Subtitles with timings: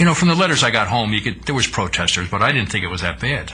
[0.00, 2.52] you know, from the letters I got home, you could there was protesters, but I
[2.52, 3.52] didn't think it was that bad.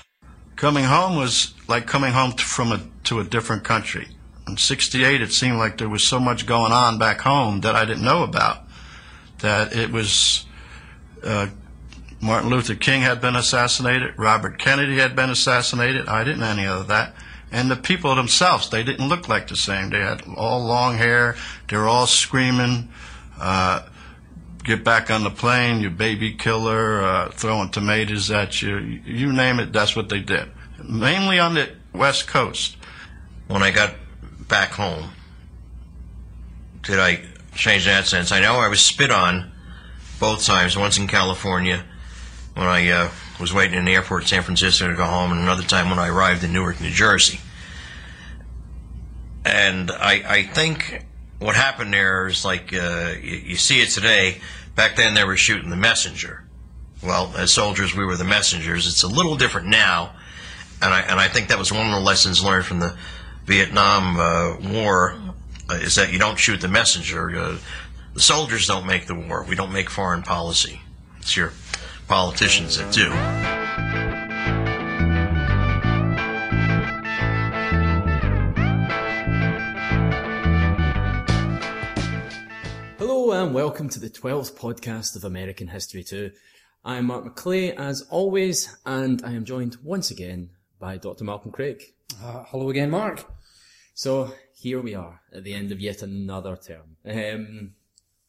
[0.54, 4.08] Coming home was like coming home to, from a to a different country.
[4.46, 7.84] In '68, it seemed like there was so much going on back home that I
[7.84, 8.62] didn't know about.
[9.40, 10.46] That it was
[11.24, 11.48] uh,
[12.20, 16.08] Martin Luther King had been assassinated, Robert Kennedy had been assassinated.
[16.08, 17.14] I didn't know any of that.
[17.52, 19.90] And the people themselves, they didn't look like the same.
[19.90, 21.36] They had all long hair.
[21.68, 22.88] They were all screaming,
[23.40, 23.82] uh,
[24.66, 28.78] "Get back on the plane, you baby killer!" Uh, throwing tomatoes at you.
[28.78, 30.50] You name it, that's what they did.
[30.82, 32.76] Mainly on the West Coast.
[33.46, 33.94] When I got
[34.48, 35.12] back home,
[36.82, 37.20] did I
[37.54, 38.32] change that sense?
[38.32, 39.52] I know I was spit on
[40.18, 40.76] both times.
[40.76, 41.84] Once in California
[42.56, 45.40] when I uh, was waiting in the airport in San Francisco to go home, and
[45.40, 47.38] another time when I arrived in Newark, New Jersey.
[49.44, 51.04] And I, I think
[51.38, 54.40] what happened there is like uh, you, you see it today.
[54.74, 56.44] Back then, they were shooting the messenger.
[57.02, 58.86] Well, as soldiers, we were the messengers.
[58.86, 60.12] It's a little different now,
[60.82, 62.96] and I and I think that was one of the lessons learned from the
[63.44, 65.16] Vietnam uh, War
[65.70, 67.36] uh, is that you don't shoot the messenger.
[67.36, 67.58] Uh,
[68.14, 69.44] the soldiers don't make the war.
[69.48, 70.80] We don't make foreign policy.
[71.18, 71.52] It's your
[72.08, 73.55] politicians that do.
[83.46, 86.32] And welcome to the 12th podcast of American History 2.
[86.84, 91.22] I am Mark McLay as always, and I am joined once again by Dr.
[91.22, 91.80] Malcolm Craig.
[92.20, 93.24] Uh, hello again, Mark.
[93.94, 96.96] So here we are at the end of yet another term.
[97.08, 97.74] Um,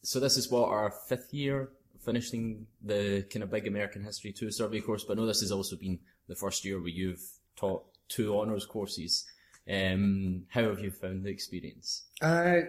[0.04, 1.72] so this is what our fifth year
[2.06, 5.52] finishing the kind of big American History 2 survey course, but I know this has
[5.52, 9.26] also been the first year where you've taught two honours courses.
[9.68, 12.04] Um, how have you found the experience?
[12.22, 12.60] Uh,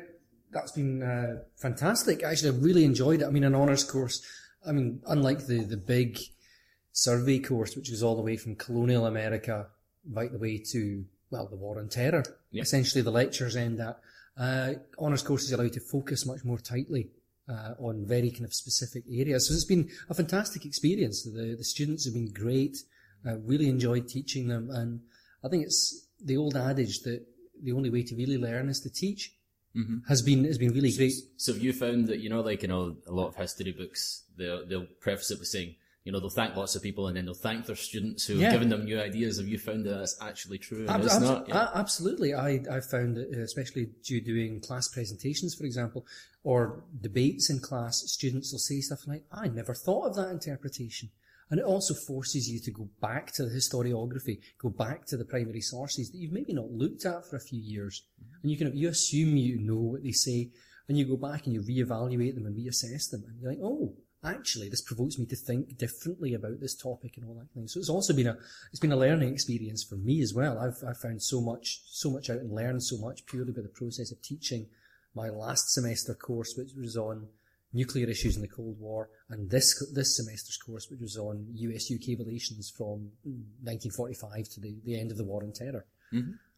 [0.53, 2.23] that's been uh, fantastic.
[2.23, 3.27] Actually, I really enjoyed it.
[3.27, 4.23] I mean, an honours course,
[4.67, 6.19] I mean, unlike the, the big
[6.93, 9.67] survey course, which was all the way from colonial America
[10.11, 12.63] right the way to, well, the war on terror, Yeah.
[12.63, 13.99] essentially the lectures end at,
[14.39, 17.11] uh, honours courses allow you to focus much more tightly
[17.49, 19.49] uh, on very kind of specific areas.
[19.49, 21.25] So it's been a fantastic experience.
[21.25, 22.79] The, the students have been great.
[23.27, 24.71] I really enjoyed teaching them.
[24.71, 25.01] And
[25.45, 27.25] I think it's the old adage that
[27.63, 29.35] the only way to really learn is to teach
[29.77, 29.99] Mm-hmm.
[30.09, 31.13] has been, has been really great.
[31.37, 34.25] So have you found that, you know, like, you know, a lot of history books,
[34.37, 37.27] they'll, they'll preface it with saying, you know, they'll thank lots of people and then
[37.27, 38.45] they'll thank their students who Yeah.
[38.47, 39.37] have given them new ideas.
[39.39, 40.87] Have you found that that's actually true?
[40.89, 41.49] Ab- it's abso- not?
[41.49, 41.69] Yeah.
[41.75, 42.33] absolutely.
[42.35, 46.07] I, I found that, especially due doing class presentations, for example,
[46.45, 51.11] or debates in class, students will say stuff like, I never thought of that interpretation.
[51.51, 55.25] And it also forces you to go back to the historiography, go back to the
[55.25, 58.03] primary sources that you've maybe not looked at for a few years.
[58.23, 58.35] Mm-hmm.
[58.43, 60.51] And you can, you assume you know what they say,
[60.89, 63.95] and you go back and you reevaluate them and reassess them, and you're like, oh,
[64.25, 67.69] actually, this provokes me to think differently about this topic and all that thing.
[67.69, 68.37] So it's also been a,
[68.71, 70.59] it's been a learning experience for me as well.
[70.59, 73.69] I've, I've found so much, so much out and learned so much purely by the
[73.69, 74.67] process of teaching
[75.15, 77.29] my last semester course, which was on
[77.73, 82.19] nuclear issues in the Cold War, and this, this semester's course, which was on US-UK
[82.19, 83.11] relations from
[83.63, 85.85] 1945 to the, the end of the War on Terror.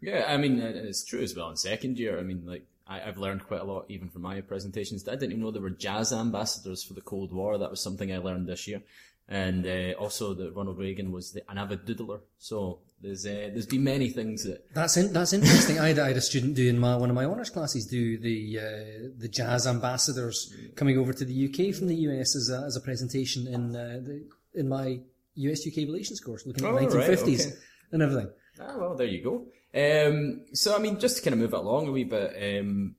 [0.00, 2.18] Yeah, I mean, it's true as well in second year.
[2.18, 5.06] I mean, like, I, I've learned quite a lot even from my presentations.
[5.06, 7.58] I didn't even know there were jazz ambassadors for the Cold War.
[7.58, 8.82] That was something I learned this year.
[9.28, 12.20] And uh, also that Ronald Reagan was the, an avid doodler.
[12.38, 15.78] So there's uh, there's been many things that That's in, that's interesting.
[15.78, 18.18] I, had, I had a student do in my one of my honours classes do
[18.18, 22.64] the uh, the jazz ambassadors coming over to the UK from the US as a,
[22.66, 25.00] as a presentation in uh, the, in my
[25.36, 27.56] US UK relations course, looking at Oh, the right, 1950s okay.
[27.92, 28.30] and everything.
[28.60, 29.46] Ah, well, there you go.
[29.72, 32.96] Um, so, I mean, just to kind of move it along a wee bit, um,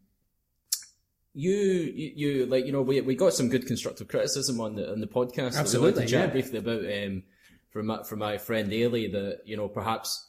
[1.34, 4.92] you, you, you, like, you know, we, we got some good constructive criticism on the,
[4.92, 5.68] on the podcast.
[5.68, 6.32] So we wanted Absolutely, to chat yeah.
[6.32, 7.24] briefly about, um,
[7.72, 10.28] from my, from my friend Ailey that, you know, perhaps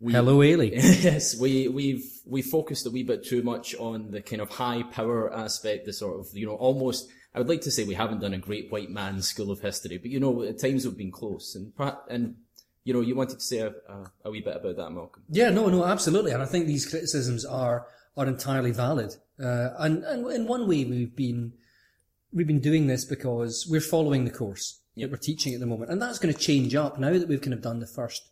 [0.00, 0.70] we, Hello, Ailey.
[1.02, 4.84] yes, we, we've, we focused a wee bit too much on the kind of high
[4.84, 8.20] power aspect, the sort of, you know, almost, I would like to say we haven't
[8.20, 11.10] done a great white man school of history, but you know, at times we've been
[11.10, 11.72] close and,
[12.08, 12.36] and,
[12.84, 15.24] you know, you wanted to say a, a, a wee bit about that, Malcolm.
[15.28, 16.30] Yeah, no, no, absolutely.
[16.30, 17.86] And I think these criticisms are,
[18.16, 19.16] are entirely valid.
[19.42, 21.54] Uh, and, and in one way we've been,
[22.32, 25.90] we've been doing this because we're following the course that we're teaching at the moment.
[25.90, 28.30] And that's going to change up now that we've kind of done the first,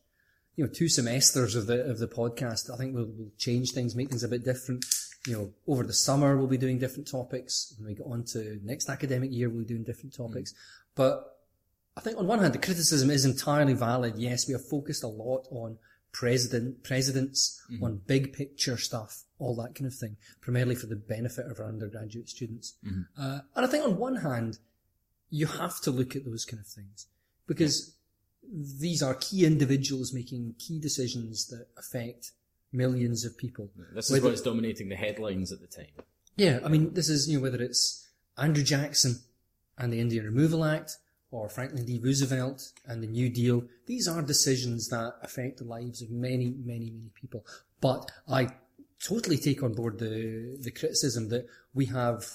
[0.57, 2.73] you know, two semesters of the, of the podcast.
[2.73, 4.85] I think we'll, we'll change things, make things a bit different.
[5.27, 7.75] You know, over the summer we'll be doing different topics.
[7.79, 10.19] When we get on to next academic year, we'll be doing different mm.
[10.19, 10.55] topics.
[10.95, 11.37] But
[11.97, 14.15] I think on one hand, the criticism is entirely valid.
[14.17, 15.79] Yes, we have focused a lot on
[16.13, 17.85] president, presidents, mm-hmm.
[17.85, 21.67] on big picture stuff, all that kind of thing, primarily for the benefit of our
[21.67, 22.75] undergraduate students.
[22.87, 23.23] Mm-hmm.
[23.23, 24.59] Uh, and I think on one hand,
[25.31, 27.07] you have to look at those kind of things
[27.47, 27.95] because
[28.53, 32.33] these are key individuals making key decisions that affect
[32.73, 33.71] millions of people.
[33.95, 35.87] This is Whether- what's dominating the headlines at the time.
[36.37, 38.07] Yeah, I mean, this is, you know, whether it's
[38.37, 39.21] Andrew Jackson
[39.79, 40.99] and the Indian Removal Act
[41.31, 41.99] or Franklin D.
[41.99, 46.91] Roosevelt and the New Deal, these are decisions that affect the lives of many, many,
[46.91, 47.45] many people.
[47.81, 48.49] But I
[49.03, 52.27] totally take on board the, the criticism that we have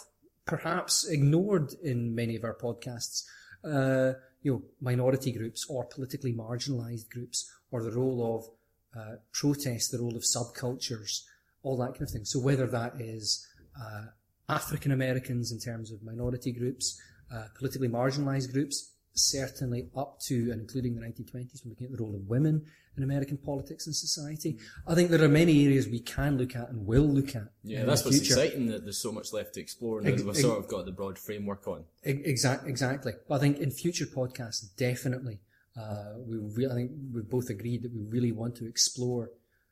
[0.52, 3.24] perhaps ignored in many of our podcasts,
[3.64, 4.12] uh,
[4.42, 9.98] you know, minority groups or politically marginalized groups or the role of uh, protest, the
[9.98, 11.22] role of subcultures,
[11.64, 12.26] all that kind of thing.
[12.26, 13.48] So whether that is
[13.82, 14.08] uh,
[14.50, 17.00] African Americans in terms of minority groups,
[17.34, 22.04] uh, politically marginalized groups, certainly up to and including the 1920s, we're looking at the
[22.04, 22.66] role of women
[22.98, 24.58] in American politics and society.
[24.88, 27.48] I think there are many areas we can look at and will look at.
[27.64, 28.34] Yeah, that's what's future.
[28.34, 30.86] exciting that there's so much left to explore and Ex- we've ex- sort of got
[30.86, 31.86] the broad framework on.
[32.04, 33.14] Exactly, exactly.
[33.28, 35.40] But I think in future podcasts, definitely,
[35.80, 39.32] uh, we re- I think we've both agreed that we really want to explore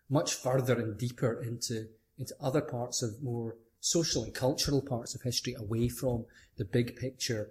[0.09, 1.87] much further and deeper into
[2.17, 6.25] into other parts of more social and cultural parts of history, away from
[6.57, 7.49] the big picture,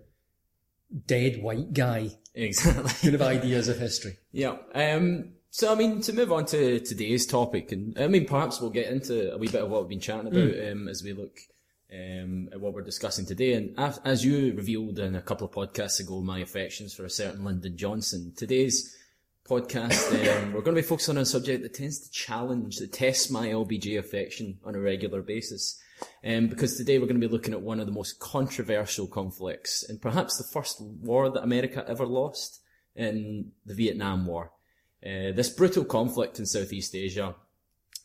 [1.07, 2.93] dead white guy Exactly.
[3.03, 4.19] kind of ideas of history.
[4.33, 4.57] Yeah.
[4.75, 8.71] Um, so, I mean, to move on to today's topic, and I mean, perhaps we'll
[8.71, 11.39] get into a wee bit of what we've been chatting about um, as we look
[11.93, 13.55] um, at what we're discussing today.
[13.55, 17.11] And as, as you revealed in a couple of podcasts ago, my affections for a
[17.11, 18.95] certain Lyndon Johnson, today's
[19.49, 22.93] podcast, um, we're going to be focusing on a subject that tends to challenge, that
[22.93, 25.81] tests my LBJ affection on a regular basis.
[26.25, 29.83] Um, because today we're going to be looking at one of the most controversial conflicts
[29.89, 32.61] and perhaps the first war that America ever lost
[32.97, 34.53] in the Vietnam War.
[35.05, 37.35] Uh, this brutal conflict in Southeast Asia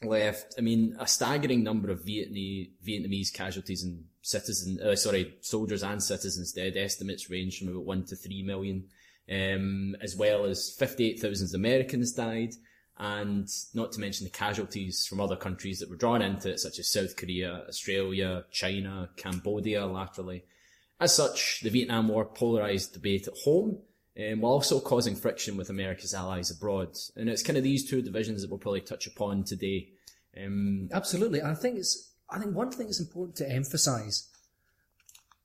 [0.03, 6.01] left, I mean, a staggering number of Vietnamese, casualties and citizens, uh, sorry, soldiers and
[6.01, 6.77] citizens dead.
[6.77, 8.85] Estimates range from about one to three million,
[9.31, 12.53] um, as well as 58,000 Americans died,
[12.97, 16.79] and not to mention the casualties from other countries that were drawn into it, such
[16.79, 20.43] as South Korea, Australia, China, Cambodia laterally.
[20.99, 23.79] As such, the Vietnam War polarized debate at home,
[24.17, 26.95] um, while also causing friction with America's allies abroad.
[27.15, 29.89] And it's kind of these two divisions that we'll probably touch upon today.
[30.41, 31.41] Um, Absolutely.
[31.41, 34.29] I think it's, I think one thing that's important to emphasize.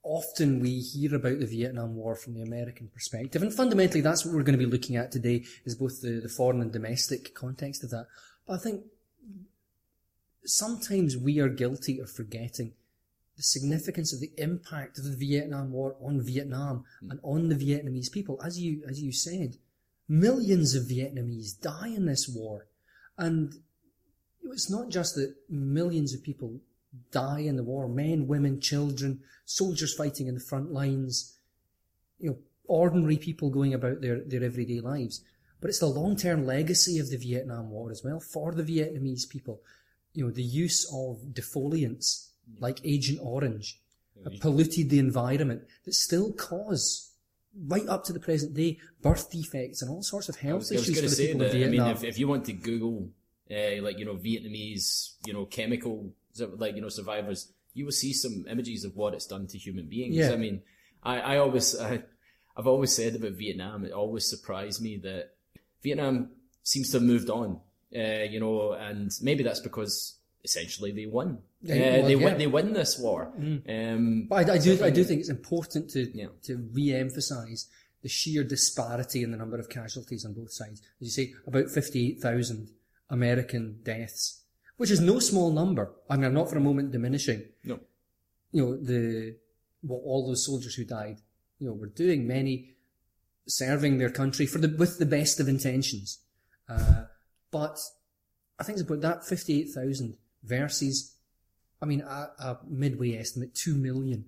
[0.02, 4.34] Often we hear about the Vietnam War from the American perspective, and fundamentally that's what
[4.34, 7.84] we're going to be looking at today is both the, the foreign and domestic context
[7.84, 8.06] of that.
[8.46, 8.84] But I think
[10.44, 12.72] sometimes we are guilty of forgetting
[13.36, 17.10] the significance of the impact of the Vietnam War on Vietnam hmm.
[17.10, 18.40] and on the Vietnamese people.
[18.44, 19.56] As you, as you said,
[20.08, 22.66] millions of Vietnamese die in this war.
[23.16, 23.54] And
[24.44, 26.60] it's not just that millions of people
[27.10, 31.38] die in the war men, women, children, soldiers fighting in the front lines,
[32.18, 35.22] you know, ordinary people going about their, their everyday lives.
[35.60, 39.28] But it's the long term legacy of the Vietnam War as well for the Vietnamese
[39.28, 39.60] people.
[40.12, 42.28] You know, the use of defoliants
[42.60, 43.80] like Agent Orange
[44.40, 47.12] polluted the environment that still cause,
[47.66, 50.74] right up to the present day, birth defects and all sorts of health was, I
[50.76, 51.54] was issues for the say people that.
[51.54, 53.10] of I mean, if, if you want to Google,
[53.50, 58.12] uh, like you know, Vietnamese, you know, chemical, like you know, survivors, you will see
[58.12, 60.16] some images of what it's done to human beings.
[60.16, 60.30] Yeah.
[60.32, 60.62] I mean,
[61.02, 62.02] I, I always, I,
[62.56, 65.34] I've always said about Vietnam, it always surprised me that
[65.82, 66.30] Vietnam
[66.62, 67.60] seems to have moved on.
[67.94, 71.38] Uh, you know, and maybe that's because essentially they won.
[71.62, 72.24] Yeah, Uh, they yeah.
[72.24, 72.38] win.
[72.38, 73.32] They win this war.
[73.68, 76.26] Um, But I, I do, I do think it's important to Yeah.
[76.42, 77.66] to re-emphasise
[78.02, 80.82] the sheer disparity in the number of casualties on both sides.
[81.00, 82.68] As you say, about fifty-eight thousand
[83.10, 84.42] American deaths,
[84.78, 85.92] which is no small number.
[86.10, 87.42] I mean, I'm not for a moment diminishing.
[87.64, 87.78] no.
[88.50, 89.36] You know the
[89.82, 91.20] what all those soldiers who died,
[91.58, 92.26] you know, were doing.
[92.26, 92.74] Many
[93.46, 96.20] serving their country for the with the best of intentions,
[96.68, 97.04] uh,
[97.50, 97.78] but
[98.58, 101.14] I think it's about that fifty-eight thousand versus
[101.82, 104.24] I mean, a, a midway estimate, 2 million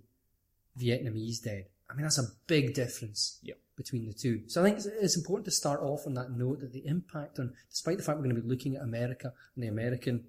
[0.79, 1.67] Vietnamese dead.
[1.91, 3.59] I mean, that's a big difference Yep.
[3.77, 4.43] between the two.
[4.47, 7.39] So I think it's, it's important to start off on that note that the impact
[7.41, 10.25] on, despite the fact we're going to be looking at America and the American,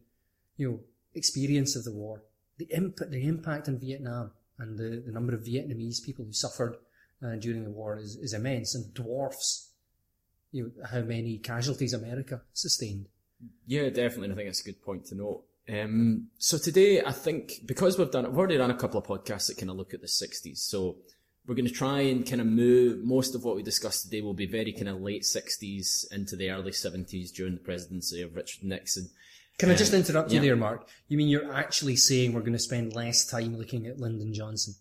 [0.57, 0.79] you know,
[1.13, 2.23] experience of the war,
[2.57, 6.77] the impact, the impact on Vietnam and the, the number of Vietnamese people who suffered
[7.23, 9.71] uh, during the war is, is immense and dwarfs,
[10.51, 13.07] you know, how many casualties America sustained.
[13.65, 14.25] Yeah, definitely.
[14.25, 15.43] and I think it's a good point to note.
[15.69, 19.47] Um, so today, I think because we've done, we've already done a couple of podcasts
[19.47, 20.57] that kind of look at the '60s.
[20.57, 20.97] So
[21.45, 23.03] we're going to try and kind of move.
[23.03, 26.49] Most of what we discuss today will be very kind of late '60s into the
[26.49, 29.09] early '70s during the presidency of Richard Nixon.
[29.57, 30.47] Can I just um, interrupt you yeah.
[30.47, 30.87] there, Mark?
[31.07, 34.75] You mean you're actually saying we're going to spend less time looking at Lyndon Johnson?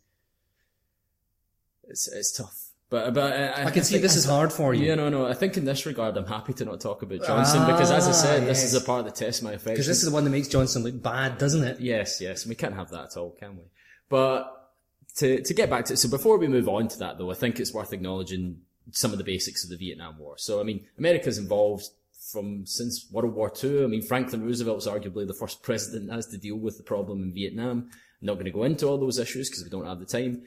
[1.88, 2.70] It's it's tough.
[2.90, 4.86] But but uh, I, I can see this is hard for you.
[4.86, 5.26] Yeah, no, no.
[5.26, 8.08] I think in this regard, I'm happy to not talk about Johnson ah, because, as
[8.08, 9.74] I said, this is a part that tests my affection.
[9.74, 11.80] Because this is the one that makes Johnson look bad, doesn't it?
[11.80, 12.46] Yes, yes.
[12.46, 13.62] We can't have that at all, can we?
[14.08, 14.72] But
[15.16, 17.34] to to get back to it, so before we move on to that though, I
[17.34, 20.36] think it's worth acknowledging some of the basics of the Vietnam War.
[20.36, 21.86] So I mean, America's involved
[22.30, 23.84] from since World War II.
[23.84, 26.82] I mean, Franklin Roosevelt Roosevelt's arguably the first president that has to deal with the
[26.82, 27.90] problem in Vietnam.
[28.20, 30.42] I'm not going to go into all those issues because we don't have the time.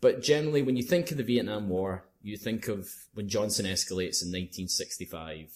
[0.00, 4.22] But generally, when you think of the Vietnam War, you think of when Johnson escalates
[4.22, 5.50] in 1965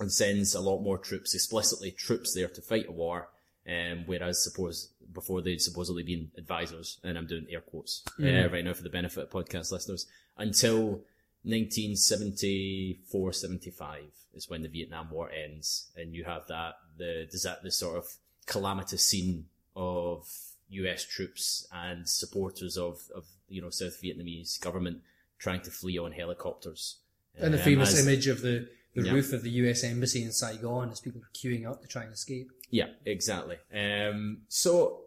[0.00, 3.28] and sends a lot more troops, explicitly troops there to fight a war,
[3.68, 8.64] um, whereas suppose before they'd supposedly been advisors, and I'm doing air quotes uh, right
[8.64, 11.02] now for the benefit of podcast listeners, until
[11.44, 14.02] 1974, 75
[14.34, 18.06] is when the Vietnam War ends, and you have that the that the sort of
[18.46, 19.46] calamitous scene
[19.76, 20.28] of
[20.70, 21.04] U.S.
[21.04, 24.98] troops and supporters of of you know South Vietnamese government
[25.38, 26.96] trying to flee on helicopters.
[27.36, 29.12] And the Um, famous as- image of the, the Yeah.
[29.12, 32.12] roof of the US embassy in Saigon as people are queuing up to try and
[32.12, 32.52] escape.
[32.70, 33.56] Yeah, exactly.
[33.74, 35.04] Um, so,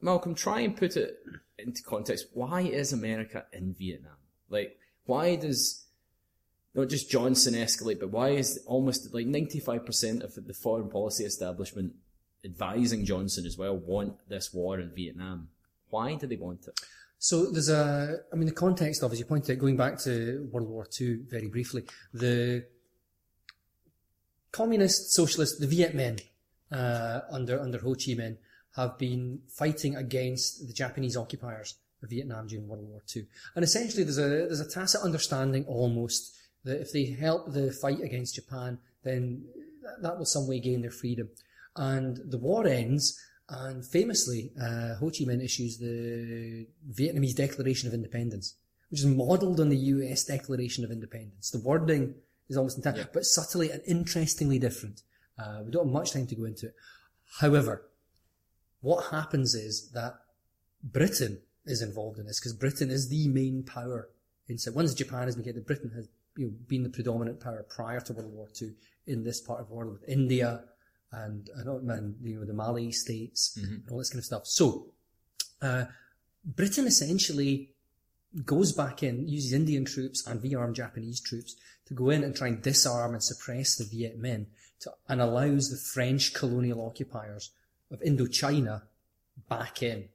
[0.00, 1.22] Malcolm, try and put it
[1.58, 2.26] into context.
[2.32, 4.16] Why is America in Vietnam?
[4.48, 5.86] Like, why does
[6.74, 11.94] not just Johnson escalate, but why is almost like 95% of the foreign policy establishment
[12.44, 15.48] advising Johnson as well want this war in Vietnam?
[15.90, 16.80] Why do they want it?
[17.18, 20.48] So there's a, I mean, the context of, as you pointed out, going back to
[20.52, 22.66] World War II very briefly, the
[24.52, 26.20] communist, socialist, the Viet Minh,
[26.70, 28.36] uh, under, under Ho Chi Minh
[28.76, 33.26] have been fighting against the Japanese occupiers Vietnam during World War II.
[33.54, 36.34] And essentially there's a, there's a tacit understanding almost
[36.64, 39.44] that if they help the fight against Japan, then
[39.82, 41.28] that, that will some way gain their freedom.
[41.76, 43.18] And the war ends,
[43.48, 48.54] and famously, uh, Ho Chi Minh issues the Vietnamese Declaration of Independence,
[48.90, 51.50] which is modelled on the US Declaration of Independence.
[51.50, 52.14] The wording
[52.48, 55.02] is almost intact, but subtly and interestingly different.
[55.38, 56.74] Uh, we don't have much time to go into it.
[57.40, 57.86] However,
[58.80, 60.14] what happens is that
[60.82, 64.08] Britain is involved in this because Britain is the main power
[64.48, 64.72] in so.
[64.72, 68.12] Once Japan has been get Britain has you know, been the predominant power prior to
[68.12, 68.70] World War II
[69.06, 70.64] in this part of the world with India
[71.12, 74.46] and, and, and you know the Malay states and all this kind of stuff.
[74.46, 74.86] So
[75.62, 75.84] uh,
[76.44, 77.70] Britain essentially
[78.44, 81.56] goes back in, uses Indian troops and V-armed Japanese troops
[81.86, 84.46] to go in and try and disarm and suppress the Viet Minh
[84.80, 87.50] to, and allows the French colonial occupiers
[87.90, 88.82] of Indochina
[89.48, 90.08] back in.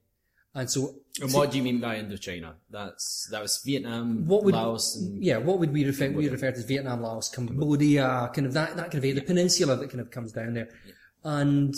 [0.59, 2.53] And so, And what do you mean by Indochina?
[2.69, 6.51] That's that was Vietnam, what would Laos, and yeah, what would we refer we refer
[6.51, 9.89] to as Vietnam, Laos, Cambodia, kind of that that kind of area, the peninsula that
[9.89, 10.69] kind of comes down there,
[11.23, 11.75] and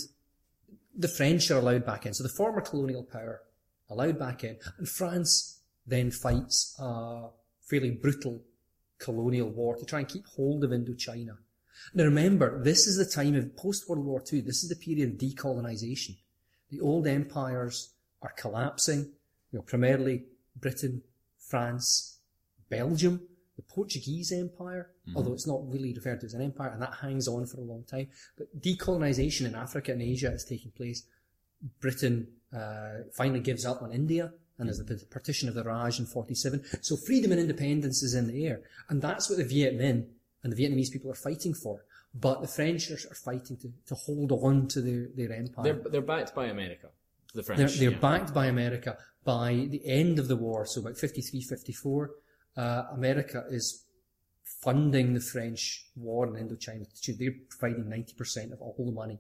[0.96, 2.14] the French are allowed back in.
[2.14, 3.42] So the former colonial power
[3.90, 7.28] allowed back in, and France then fights a
[7.62, 8.42] fairly brutal
[8.98, 11.38] colonial war to try and keep hold of Indochina.
[11.94, 14.42] Now remember, this is the time of post World War II.
[14.42, 16.18] This is the period of decolonisation.
[16.70, 19.12] The old empires are collapsing.
[19.51, 20.24] You know, primarily
[20.56, 21.01] Britain,
[21.40, 22.20] France,
[22.70, 23.22] Belgium,
[23.56, 27.28] the Portuguese Empire, although it's not really referred to as an empire, and that hangs
[27.28, 28.08] on for a long time.
[28.38, 31.04] But decolonisation in Africa and Asia is taking place.
[31.80, 36.06] Britain uh, finally gives up on India, and there's the partition of the Raj in
[36.06, 36.63] 47.
[36.82, 38.62] So freedom and independence is in the air.
[38.90, 40.06] And that's what the Viet Minh
[40.44, 41.84] and the Vietnamese people are fighting for.
[42.13, 45.63] But the French are, are fighting to, to hold on to their, their empire.
[45.63, 46.90] they're they're backed by America,
[47.34, 47.60] the French.
[47.60, 47.98] They're, they're yeah.
[47.98, 52.12] backed by America by the end of the war, so about 53, 54.
[52.58, 53.86] Uh, America is
[54.62, 56.86] funding the French war in Indochina.
[57.18, 59.20] They're providing 90% of all the money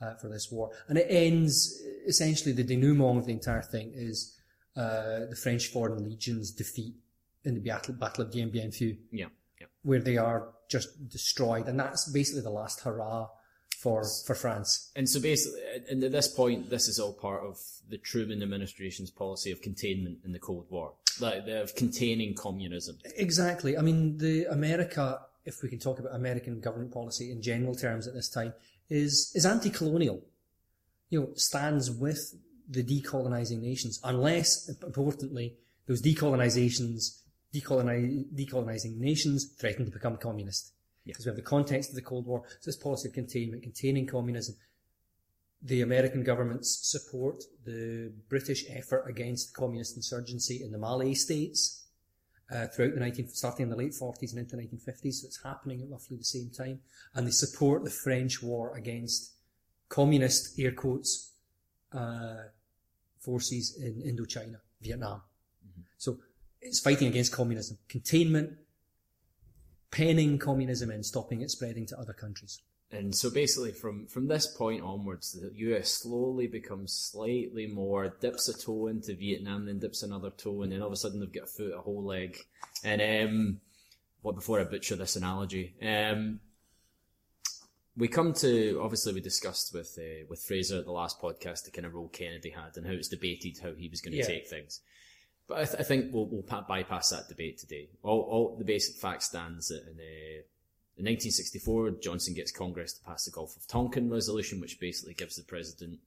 [0.00, 0.70] uh, for this war.
[0.88, 4.36] And it ends, essentially, the denouement of the entire thing is
[4.76, 6.94] uh, the French Foreign Legion's defeat
[7.44, 9.26] in the Battle, battle of Dien Bien Phu, Yeah,
[9.60, 9.66] yeah.
[9.82, 11.68] where they are just destroyed.
[11.68, 13.28] And that's basically the last hurrah
[13.80, 14.90] for, for France.
[14.94, 17.58] And so basically, and at this point, this is all part of
[17.88, 22.98] the Truman administration's policy of containment in the Cold War, like of containing communism.
[23.16, 23.78] Exactly.
[23.78, 28.06] I mean, the America, if we can talk about American government policy in general terms
[28.06, 28.52] at this time,
[28.90, 30.20] is is anti-colonial.
[31.08, 32.34] You know, stands with
[32.68, 35.54] the decolonizing nations, unless, importantly,
[35.86, 37.22] those decolonizations,
[37.54, 40.72] decolonize, decolonizing nations threaten to become communist.
[41.06, 44.06] Because we have the context of the Cold War, so this policy of containment, containing
[44.06, 44.56] communism.
[45.62, 51.80] The American governments support the British effort against the communist insurgency in the Malay states
[52.52, 55.42] uh, throughout the 19, starting in the late 40s and into the 1950s, so it's
[55.42, 56.80] happening at roughly the same time.
[57.14, 59.34] And they support the French war against
[59.88, 61.32] communist, air quotes,
[61.92, 62.44] uh,
[63.18, 65.22] forces in Indochina, Vietnam.
[65.98, 66.18] So
[66.60, 68.52] it's fighting against communism, containment,
[69.90, 72.60] penning communism and stopping it spreading to other countries.
[72.92, 78.48] And so basically, from, from this point onwards, the US slowly becomes slightly more dips
[78.48, 81.32] a toe into Vietnam, then dips another toe, and then all of a sudden they've
[81.32, 82.36] got a foot, a whole leg.
[82.82, 83.60] And um,
[84.22, 86.40] what before I butcher this analogy, um,
[87.96, 91.70] we come to obviously we discussed with uh, with Fraser at the last podcast the
[91.70, 94.26] kind of role Kennedy had and how it's debated how he was going to Yeah.
[94.26, 94.80] take things.
[95.50, 97.88] But I, th- I think we'll, we'll pa- bypass that debate today.
[98.04, 100.42] All, all the basic fact stands that in, uh,
[100.96, 105.34] in 1964, Johnson gets Congress to pass the Gulf of Tonkin resolution, which basically gives
[105.34, 105.98] the president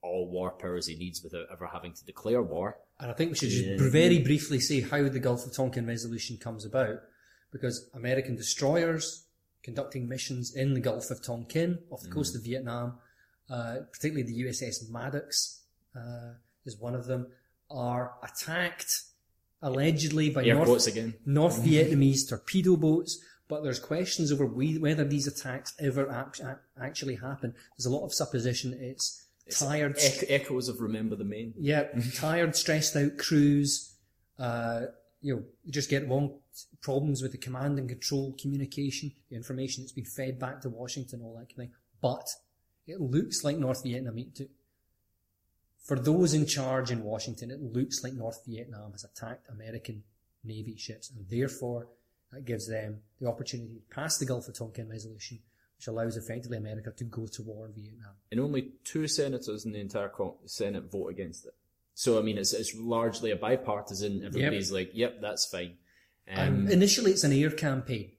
[0.00, 2.78] all war powers he needs without ever having to declare war.
[2.98, 3.76] And I think we should just Yeah.
[3.90, 7.00] very briefly say how the Gulf of Tonkin resolution comes about,
[7.52, 9.24] because American destroyers
[9.62, 12.98] conducting missions in the Gulf of Tonkin off the coast of Vietnam,
[13.50, 15.60] uh, particularly the USS Maddox
[15.94, 17.26] uh, is one of them,
[17.70, 19.02] are attacked
[19.62, 20.68] allegedly by North.
[21.26, 23.18] North Vietnamese torpedo boats.
[23.48, 27.54] But there's questions over we, whether these attacks ever act, act- actually happen.
[27.76, 28.74] There's a lot of supposition.
[28.78, 29.24] It's,
[29.58, 31.54] tired, Ech- echoes of Remember the Maine.
[31.58, 31.84] yeah,
[32.14, 33.94] tired, stressed out crews.
[34.38, 34.82] Uh,
[35.22, 36.34] you know, you just get wrong
[36.82, 41.22] problems with the command and control communication, the information that's been fed back to Washington,
[41.22, 41.70] all that kind of thing.
[42.02, 42.28] But
[42.86, 44.18] it looks like North Vietnam.
[45.88, 50.02] For those in charge in Washington, it looks like North Vietnam has attacked American
[50.44, 51.88] Navy ships, and therefore
[52.30, 52.90] that gives them
[53.20, 55.38] the opportunity to pass the Gulf of Tonkin resolution,
[55.78, 58.12] which allows effectively America to go to war in Vietnam.
[58.30, 60.12] and only two senators in the entire
[60.44, 61.54] Senate vote against it.
[61.94, 64.24] So I mean, it's it's largely a bipartisan.
[64.26, 65.72] Everybody's like, "Yep, that's fine."
[66.30, 68.12] Um, Um, initially, it's an air campaign.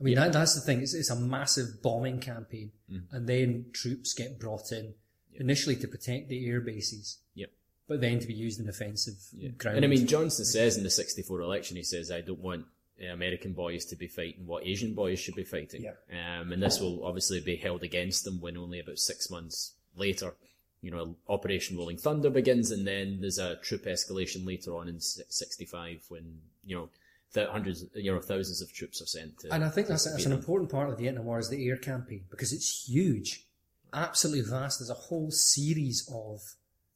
[0.00, 0.80] I mean, that, that's the thing.
[0.80, 3.02] It's, it's a massive bombing campaign, Mm.
[3.12, 4.94] and then troops get brought in
[5.34, 7.50] initially to protect the air bases, yep.
[7.88, 9.16] but then to be used in offensive
[9.58, 9.76] ground.
[9.76, 12.66] And I mean, Johnson says in the '64 election, he says, "I don't want
[13.02, 16.40] uh, American boys to be fighting what Asian boys should be fighting." Yeah.
[16.40, 20.34] Um, and this will obviously be held against them when only about six months later,
[20.82, 25.00] you know, Operation Rolling Thunder begins, and then there's a troop escalation later on in
[25.00, 26.88] '65 when you know.
[27.32, 29.54] Th- hundreds, you know, thousands of troops are sent to.
[29.54, 31.76] and I think that's, that's an important part of the Vietnam War is the air
[31.76, 33.46] campaign because it's huge,
[33.92, 34.78] absolutely vast.
[34.80, 36.40] There's a whole series of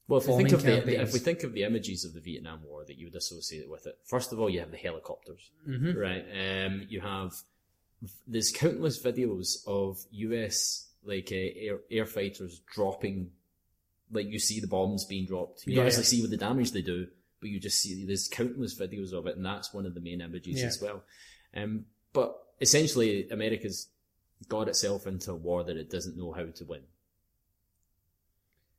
[0.08, 2.60] Well, if we think of the if we think of the images of the Vietnam
[2.64, 5.98] War that you would associate with it, first of all, you have the helicopters, Mm-hmm.
[5.98, 6.24] right?
[6.66, 7.32] Um, you have
[8.26, 10.88] there's countless videos of U.S.
[11.04, 13.30] like uh, air air fighters dropping,
[14.10, 15.66] like you see the bombs being dropped.
[15.66, 17.06] You don't actually see what the damage they do,
[17.40, 20.20] but you just see there's countless videos of it, and that's one of the main
[20.20, 20.66] images Yeah.
[20.66, 21.02] as well.
[21.56, 23.88] Um, but essentially, America's
[24.44, 26.82] got itself into a war that it doesn't know how to win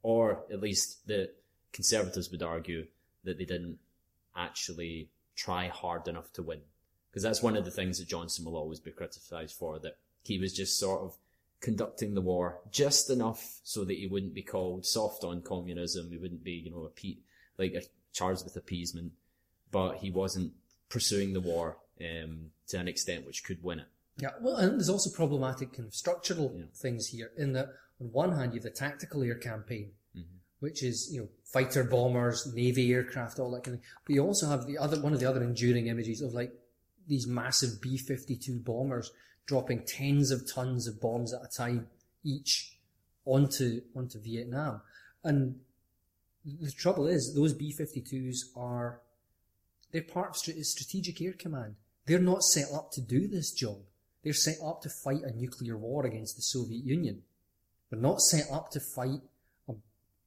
[0.06, 1.32] or at least the
[1.73, 2.86] conservatives would argue
[3.23, 3.80] that they didn't
[4.36, 6.60] actually try hard enough to win.
[7.10, 10.38] Because that's one of the things that Johnson will always be criticised for, that he
[10.38, 11.15] was just sort of
[11.60, 16.17] conducting the war just enough so that he wouldn't be called soft on communism, he
[16.17, 17.17] wouldn't be, you know, appe-
[17.58, 17.82] like uh,
[18.13, 19.12] charged with appeasement,
[19.71, 20.54] but he wasn't
[20.88, 23.88] pursuing the war um, to an extent which could win it.
[24.17, 26.65] Yeah, well, and there's also problematic kind of structural Yeah.
[26.73, 27.32] things here.
[27.38, 30.38] In that, on one hand, you have the tactical air campaign, Mm-hmm.
[30.60, 33.89] which is you know fighter bombers, navy aircraft, all that kind of thing.
[34.06, 36.54] But you also have the other one of the other enduring images of like
[37.08, 39.12] these massive B-52 bombers
[39.45, 41.88] dropping tens of tons of bombs at a time
[42.23, 42.78] each
[43.25, 44.82] onto onto Vietnam.
[45.23, 45.60] And
[46.45, 49.01] the trouble is, those B-52s are
[49.91, 51.75] they're part of strategic air command.
[52.06, 53.78] They're not set up to do this job.
[54.26, 57.22] They're set up to fight a nuclear war against the Soviet Union.
[57.90, 59.22] They're not set up to fight
[59.70, 59.74] a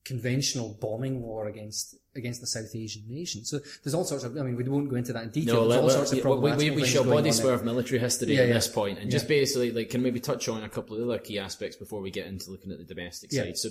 [0.05, 3.45] conventional bombing war against against the South Asian nation.
[3.45, 4.37] So there's all sorts of.
[4.37, 5.57] I mean, we won't go into that in detail.
[5.57, 8.43] No, there's all sorts of yeah, we, we, we shall body swerve military history Yeah,
[8.43, 8.55] at yeah.
[8.55, 11.41] this point and just basically like can maybe touch on a couple of other key
[11.41, 13.43] aspects before we get into looking at the domestic Yeah.
[13.47, 13.59] side.
[13.59, 13.71] So,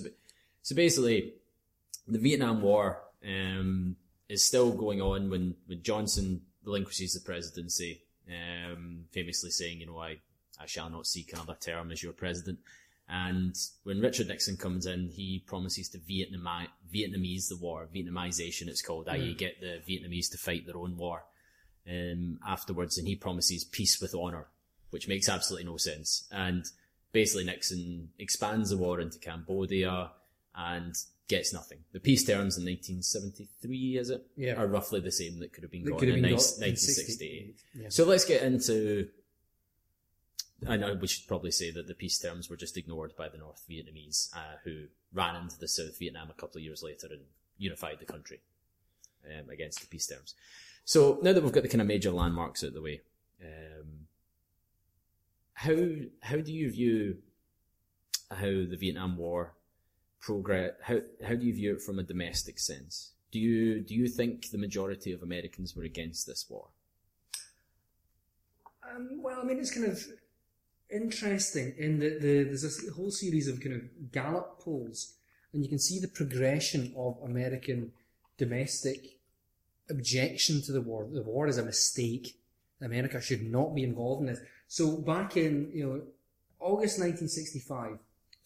[0.60, 1.32] so basically,
[2.06, 3.96] the Vietnam War um,
[4.28, 9.98] is still going on when when Johnson relinquishes the presidency, um, famously saying, you know,
[9.98, 10.18] I
[10.60, 12.58] I shall not seek another term as your president.
[13.08, 18.82] And when Richard Nixon comes in, he promises to Vietnami- Vietnamese the war, Vietnamization it's
[18.82, 19.34] called, i.e.
[19.34, 21.24] get the Vietnamese to fight their own war
[21.88, 24.48] um, afterwards, and he promises peace with honor,
[24.90, 26.28] which makes absolutely no sense.
[26.30, 26.66] And
[27.12, 30.10] basically, Nixon expands the war into Cambodia
[30.54, 30.94] and
[31.28, 31.78] gets nothing.
[31.92, 34.26] The peace terms in 1973, is it?
[34.36, 34.54] Yeah.
[34.54, 37.56] Are roughly the same that could have been That have in been 19- in 1968.
[37.74, 37.88] Yeah.
[37.90, 39.08] So let's get into.
[40.66, 43.38] I know we should probably say that the peace terms were just ignored by the
[43.38, 47.20] North Vietnamese, uh, who ran into the South Vietnam a couple of years later and
[47.58, 48.40] unified the country
[49.24, 50.34] um, against the peace terms.
[50.84, 53.02] So now that we've got the kind of major landmarks out of the way,
[53.40, 54.06] um,
[55.52, 55.76] how
[56.22, 57.18] how do you view
[58.30, 59.54] how the Vietnam War
[60.20, 60.72] progress?
[60.82, 63.12] How how do you view it from a domestic sense?
[63.30, 66.68] Do you do you think the majority of Americans were against this war?
[68.90, 70.02] Um, well, I mean, it's kind of
[70.90, 75.14] interesting in that the, there's a whole series of kind of Gallup polls,
[75.52, 77.92] and you can see the progression of American
[78.38, 79.18] domestic
[79.90, 81.06] objection to the war.
[81.10, 82.38] The war is a mistake.
[82.80, 84.40] America should not be involved in this.
[84.68, 86.02] So back in you know
[86.60, 87.98] August 1965,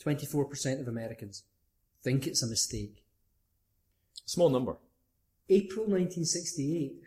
[0.05, 1.45] 24% of Americans
[2.03, 3.05] think it's a mistake.
[4.25, 4.77] Small number.
[5.49, 7.03] April 1968,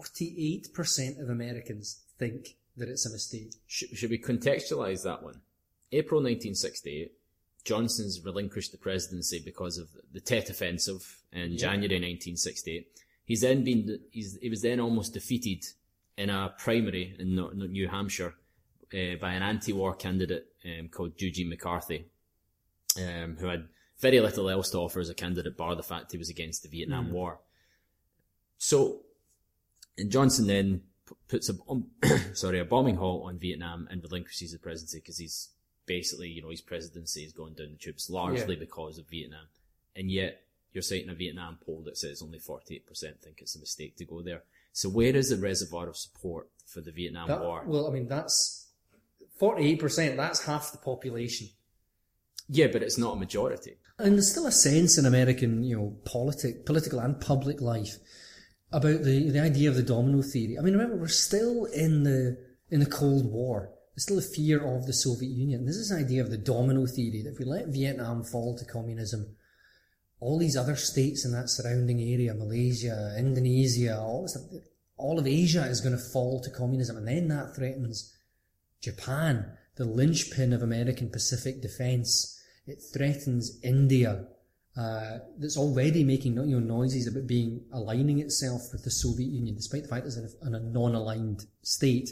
[0.00, 3.52] 48% of Americans think that it's a mistake.
[3.66, 5.40] Sh- should we contextualize that one?
[5.90, 7.12] April 1968,
[7.64, 12.88] Johnson's relinquished the presidency because of the Tet Offensive in January 1968.
[13.24, 15.64] He's then been, he's, he was then almost defeated
[16.16, 18.34] in a primary in New Hampshire
[18.92, 22.06] uh, by an anti-war candidate um, called Eugene McCarthy,
[22.98, 23.68] um, who had
[24.02, 26.68] very little else to offer as a candidate, bar the fact he was against the
[26.68, 27.12] Vietnam mm.
[27.12, 27.38] War.
[28.58, 29.02] So,
[29.96, 30.82] and Johnson then
[31.28, 31.54] puts a
[32.34, 35.50] sorry a bombing halt on Vietnam and relinquishes the presidency because he's
[35.86, 38.60] basically you know his presidency is going down the tubes largely Yeah.
[38.60, 39.46] because of Vietnam,
[39.96, 42.82] and yet you're citing a Vietnam poll that says only 48%
[43.20, 44.42] think it's a mistake to go there.
[44.72, 47.62] So where is the reservoir of support for the Vietnam That- War?
[47.66, 48.68] Well, I mean, that's
[49.38, 51.48] 48%, that's half the population.
[52.48, 53.76] yeah, but it's not a majority.
[54.02, 57.98] And there's still a sense in American, you know, politic, political and public life
[58.72, 60.58] about the, the idea of the domino theory.
[60.58, 62.36] I mean, remember, we're still in the,
[62.70, 63.70] in the Cold War.
[63.94, 65.64] There's still a fear of the Soviet Union.
[65.64, 69.36] There's this idea of the domino theory that if we let Vietnam fall to communism,
[70.18, 74.36] all these other states in that surrounding area, Malaysia, Indonesia, all this,
[74.96, 76.96] all of Asia is going to fall to communism.
[76.96, 78.16] And then that threatens
[78.80, 82.41] Japan, the linchpin of American Pacific defense.
[82.66, 84.26] It threatens India,
[84.76, 89.54] uh, that's already making you know, noises about being aligning itself with the Soviet Union,
[89.54, 92.10] despite the fact that it's in a, non-aligned state.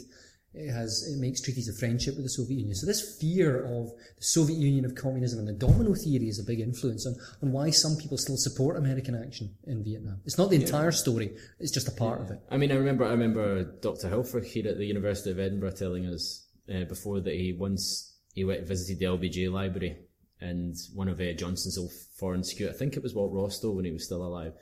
[0.53, 2.75] It has it makes treaties of friendship with the Soviet Union.
[2.75, 6.43] So this fear of the Soviet Union of communism and the domino theory is a
[6.43, 10.19] big influence on, on why some people still support American action in Vietnam.
[10.25, 12.41] It's not the entire story; it's just a part of it.
[12.51, 14.09] I mean, I remember, I remember Dr.
[14.09, 18.43] Hilfer here at the University of Edinburgh telling us uh, before that he once he
[18.43, 19.97] went visited the LBJ library,
[20.41, 23.85] and one of uh, Johnson's old foreign security, I think it was Walt Rostow when
[23.85, 24.53] he was still alive,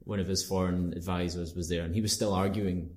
[0.00, 2.90] one of his foreign advisors was there, and he was still arguing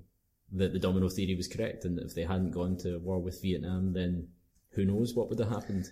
[0.52, 3.40] that the domino theory was correct, and that if they hadn't gone to war with
[3.42, 4.28] Vietnam, then
[4.72, 5.86] who knows what would have happened.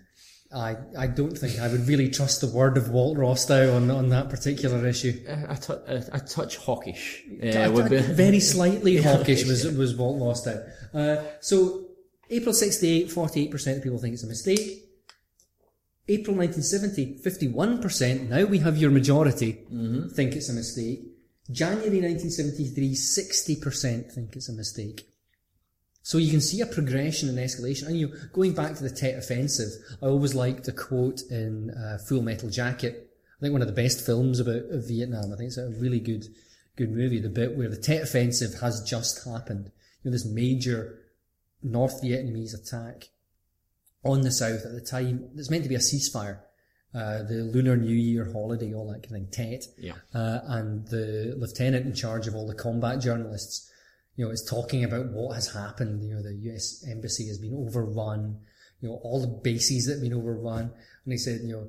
[0.55, 4.11] I, I don't think I would really trust the word of Walt Rostow on, on
[4.11, 5.25] that particular issue.
[5.27, 9.97] A, a, a, a touch hawkish uh, I- would be very slightly hawkish was was
[9.97, 10.71] Walt Rostow.
[10.93, 11.87] Uh, so
[12.29, 14.85] April 68, 48% of people think it's a mistake.
[16.09, 19.53] April 1970, 51%, now we have your majority,
[20.15, 21.01] think it's a mistake.
[21.51, 25.09] January 1973, 60% think it's a mistake.
[26.03, 27.87] So you can see a progression and escalation.
[27.87, 29.71] And you know, going back to the Tet Offensive,
[30.03, 33.09] I always liked a quote in uh, Full Metal Jacket.
[33.39, 35.33] I think one of the best films about Vietnam.
[35.33, 36.27] I think it's a really good,
[36.77, 37.21] good movie.
[37.21, 39.71] The bit where the Tet Offensive has just happened.
[40.03, 40.99] You know, this major
[41.63, 43.11] North Vietnamese attack
[44.05, 45.29] on the south at the time.
[45.37, 46.41] It's meant to be a ceasefire.
[46.95, 49.65] Uh, the Lunar New Year holiday, all that kind of thing, Tet.
[49.79, 49.95] Yeah.
[50.15, 53.71] Uh, and the lieutenant in charge of all the combat journalists,
[54.17, 56.05] you know, is talking about what has happened.
[56.05, 56.85] You know, the U.S.
[56.91, 58.41] embassy has been overrun.
[58.83, 60.71] You know, all the bases that have been overrun.
[61.05, 61.69] And he said, you know,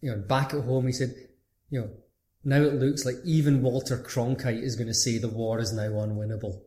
[0.00, 1.14] you know, back at home, he said,
[1.68, 1.90] you know,
[2.44, 5.88] now it looks like even Walter Cronkite is going to say the war is now
[5.90, 6.60] unwinnable.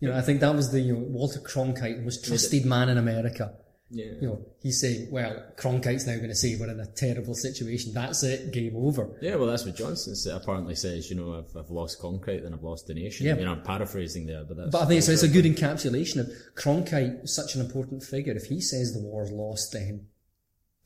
[0.00, 2.88] You know, I think that was the, you know, Walter Cronkite, the most trusted man
[2.88, 3.54] in America.
[3.90, 4.12] Yeah.
[4.20, 7.92] You know, he's saying, well, Cronkite's now going to say we're in a terrible situation.
[7.94, 8.52] That's it.
[8.52, 9.16] Game over.
[9.22, 11.08] Yeah, well, that's what Johnson apparently says.
[11.08, 13.26] You know, if I've lost Cronkite, then I've lost the nation.
[13.26, 13.36] Yeah.
[13.36, 14.70] You know, I'm paraphrasing there, but that's.
[14.70, 18.34] But I think it's, it's a good encapsulation of Cronkite, such an important figure.
[18.34, 20.08] If he says the war's lost, then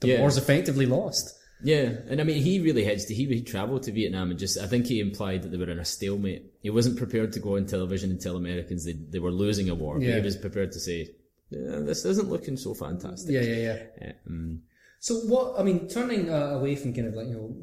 [0.00, 0.20] the Yeah.
[0.20, 1.36] war's effectively lost.
[1.62, 3.08] Yeah, and I mean, he really hedged.
[3.08, 4.58] He he travelled to Vietnam and just.
[4.58, 6.52] I think he implied that they were in a stalemate.
[6.62, 9.74] He wasn't prepared to go on television and tell Americans they they were losing a
[9.74, 10.00] war.
[10.00, 10.16] Yeah.
[10.16, 11.10] he was prepared to say,
[11.50, 14.12] yeah, "This isn't looking so fantastic." Yeah, yeah, yeah.
[14.26, 14.62] Um,
[15.00, 17.56] So what, I mean, turning uh, away from kind of like, you know,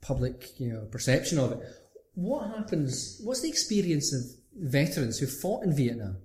[0.00, 1.60] public, you know, perception of it,
[2.14, 4.22] what happens, what's the experience of
[4.56, 6.16] veterans who fought in Vietnam?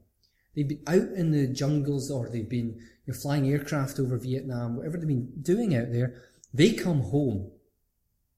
[0.56, 4.78] They've been out in the jungles or they've been you know, flying aircraft over Vietnam,
[4.78, 6.15] whatever they've been doing out there.
[6.54, 7.52] They come home.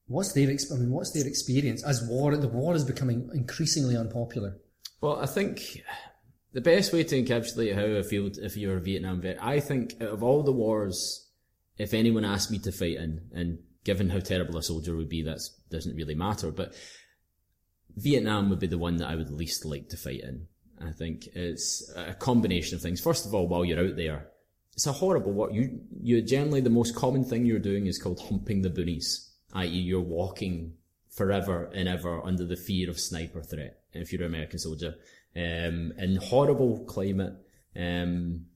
[0.08, 4.56] What's their, I mean, what's their experience as war, the war is becoming increasingly unpopular?
[5.00, 5.82] Well, I think
[6.56, 9.92] the best way to encapsulate how I feel if you're a Vietnam vet, I think
[10.00, 11.28] out of all the wars,
[11.76, 15.20] if anyone asked me to fight in, and given how terrible a soldier would be,
[15.20, 15.40] that
[15.70, 16.50] doesn't really matter.
[16.50, 16.72] But
[17.94, 20.46] Vietnam would be the one that I would least like to fight in.
[20.80, 23.02] I think it's a combination of things.
[23.02, 24.28] First of all, while you're out there,
[24.72, 25.50] it's a horrible war.
[25.50, 29.68] You, you generally the most common thing you're doing is called humping the boonies, i.e.,
[29.68, 30.72] you're walking
[31.16, 33.80] forever and ever under the fear of sniper threat.
[33.92, 34.94] If you're an American soldier,
[35.34, 37.34] um, in horrible climate,
[37.74, 38.46] um,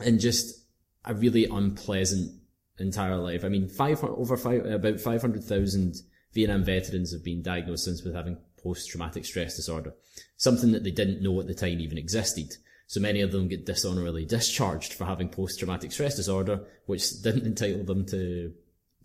[0.00, 0.66] and just
[1.04, 2.32] a really unpleasant
[2.78, 3.44] entire life.
[3.44, 5.96] I mean, five over five about five hundred thousand
[6.32, 9.94] Vietnam veterans have been diagnosed since with having post-traumatic stress disorder,
[10.36, 12.56] something that they didn't know at the time even existed.
[12.86, 17.84] So many of them get dishonorably discharged for having post-traumatic stress disorder, which didn't entitle
[17.84, 18.52] them to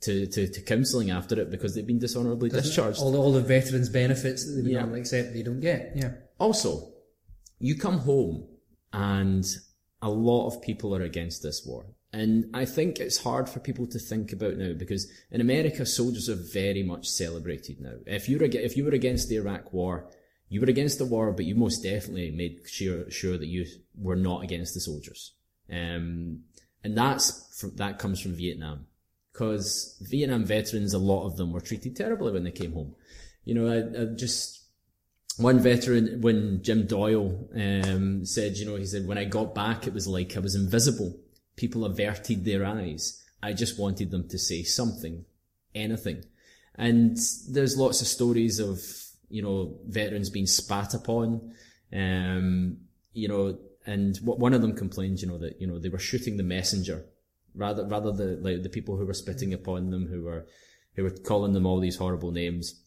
[0.01, 2.99] to, to, to counselling after it because they've been dishonorably discharged.
[2.99, 4.79] All the, all the veterans' benefits that they would Yeah.
[4.79, 5.91] normally accept, they don't get.
[5.95, 6.11] Yeah.
[6.37, 6.93] Also,
[7.59, 8.47] you come home
[8.93, 9.45] and
[10.01, 11.85] a lot of people are against this war.
[12.11, 16.27] And I think it's hard for people to think about now because in America, soldiers
[16.27, 17.95] are very much celebrated now.
[18.07, 20.09] If you're if you were against the Iraq war,
[20.47, 24.15] you were against the war, but you most definitely made sure sure that you were
[24.15, 25.33] not against the soldiers.
[25.71, 26.45] Um,
[26.83, 28.87] and that's from, that comes from Vietnam
[29.39, 32.93] because Vietnam veterans, a lot of them were treated terribly when they came home.
[33.45, 34.65] You know, I, I just
[35.37, 39.87] one veteran, when Jim Doyle um, said, you know, he said, when I got back,
[39.87, 41.17] it was like I was invisible.
[41.55, 43.23] People averted their eyes.
[43.41, 45.23] I just wanted them to say something,
[45.73, 46.25] anything.
[46.75, 47.17] And
[47.49, 48.81] there's lots of stories of,
[49.29, 51.53] you know, veterans being spat upon,
[51.93, 52.79] um,
[53.13, 56.35] you know, and one of them complained, you know, that, you know, they were shooting
[56.35, 57.05] the messenger
[57.55, 60.45] rather, rather the, like the people who were spitting upon them, who were,
[60.95, 62.81] who were calling them all these horrible names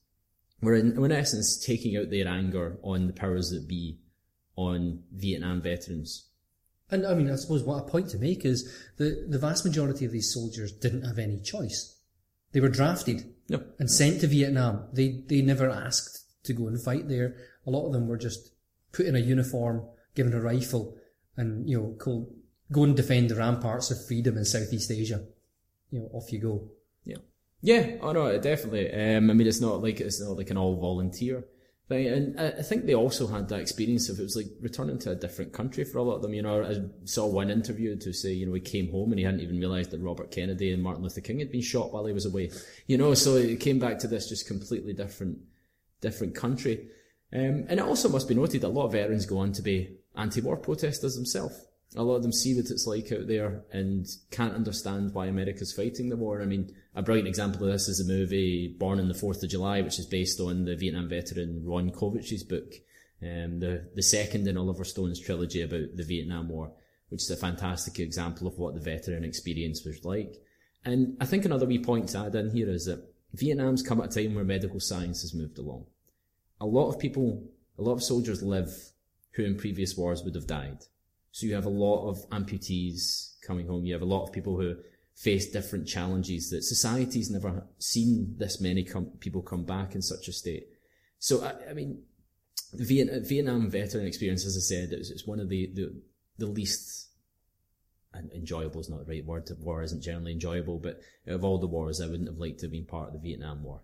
[0.61, 3.99] were in, were in essence taking out their anger on the powers that be
[4.57, 6.29] on Vietnam veterans.
[6.91, 10.05] And I mean, I suppose what a point to make is the, the vast majority
[10.05, 11.99] of these soldiers didn't have any choice.
[12.53, 13.63] They were drafted No.
[13.79, 14.89] and sent to Vietnam.
[14.93, 17.37] They, they never asked to go and fight there.
[17.67, 18.53] A lot of them were just
[18.93, 20.99] put in a uniform, given a rifle,
[21.37, 22.35] and, you know, called,
[22.73, 25.25] go and defend the ramparts of freedom in Southeast Asia.
[25.91, 26.71] You know, off you go.
[27.05, 27.19] Yeah.
[27.61, 27.99] Yeah.
[28.01, 28.91] Oh no, definitely.
[28.93, 31.45] Um, I mean, it's not like it's not like an all volunteer
[31.89, 35.11] thing, and I, think they also had that experience of it was like returning to
[35.11, 36.33] a different country for a lot of them.
[36.33, 39.25] You know, I saw one interview to say, you know, he came home and he
[39.25, 42.13] hadn't even realised that Robert Kennedy and Martin Luther King had been shot while he
[42.13, 42.51] was away.
[42.87, 45.39] You know, so he came back to this just completely different,
[46.01, 46.89] different country.
[47.35, 49.63] Um, and it also must be noted that a lot of veterans go on to
[49.63, 51.67] be anti-war protesters themselves.
[51.95, 55.75] A lot of them see what it's like out there and can't understand why America's
[55.75, 56.41] fighting the war.
[56.41, 59.51] I mean, a brilliant example of this is the movie Born on the Fourth of
[59.51, 62.75] July, which is based on the Vietnam veteran Ron Kovic's book,
[63.23, 66.73] um, the the second in Oliver Stone's trilogy about the Vietnam War,
[67.11, 70.37] which is a fantastic example of what the veteran experience was like.
[70.85, 74.17] And I think another wee point to add in here is that Vietnam's come at
[74.17, 75.87] a time where medical science has moved along.
[76.61, 77.45] A lot of people,
[77.79, 78.73] a lot of soldiers live
[79.33, 80.79] who in previous wars would have died.
[81.33, 83.85] So you have a lot of amputees coming home.
[83.85, 84.77] You have a lot of people who
[85.17, 90.29] face different challenges that society's never seen this many com- people come back in such
[90.29, 90.69] a state.
[91.19, 92.03] So I, I mean,
[92.75, 96.03] Viet- Vietnam veteran experience, as I said, it's, it's one of the, the,
[96.39, 97.09] the least
[98.35, 99.49] enjoyable is not the right word.
[99.61, 102.73] War isn't generally enjoyable, but of all the wars, I wouldn't have liked to have
[102.73, 103.83] been part of the Vietnam War.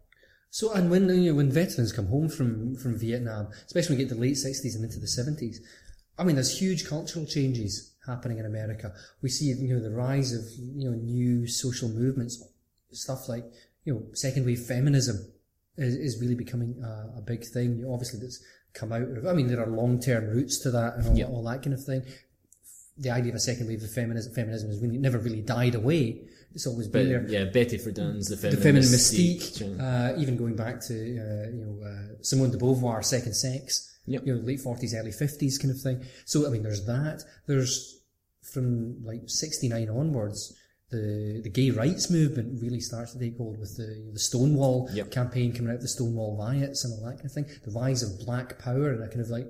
[0.50, 4.04] So, and when you know, when veterans come home from from Vietnam, especially when we
[4.04, 5.60] get to the late sixties and into the seventies,
[6.18, 8.92] I mean, there's huge cultural changes happening in America.
[9.22, 12.42] We see, you know, the rise of you know new social movements,
[12.92, 13.44] stuff like
[13.84, 15.16] you know second wave feminism
[15.76, 17.84] is, is really becoming a, a big thing.
[17.88, 18.42] Obviously, that's
[18.74, 19.26] come out of.
[19.26, 21.26] I mean, there are long term roots to that and all, Yeah.
[21.26, 22.02] all that kind of thing.
[23.00, 26.22] The idea of a second wave of feminism, feminism has really never really died away.
[26.52, 29.60] It's always But been there yeah, Betty Friedan's the the feminine, feminine mystique.
[29.62, 29.80] mystique,
[30.16, 34.22] uh, even going back to uh, you know uh, Simone de Beauvoir, Second Sex, Yep.
[34.26, 36.04] you know late forties, early fifties kind of thing.
[36.24, 37.22] So I mean, there's that.
[37.46, 38.00] There's
[38.52, 40.54] from like '69 onwards,
[40.90, 45.10] the the gay rights movement really starts to take hold with the the Stonewall Yep.
[45.10, 47.46] campaign coming out the Stonewall riots and all that kind of thing.
[47.64, 49.46] The rise of Black Power and a kind of like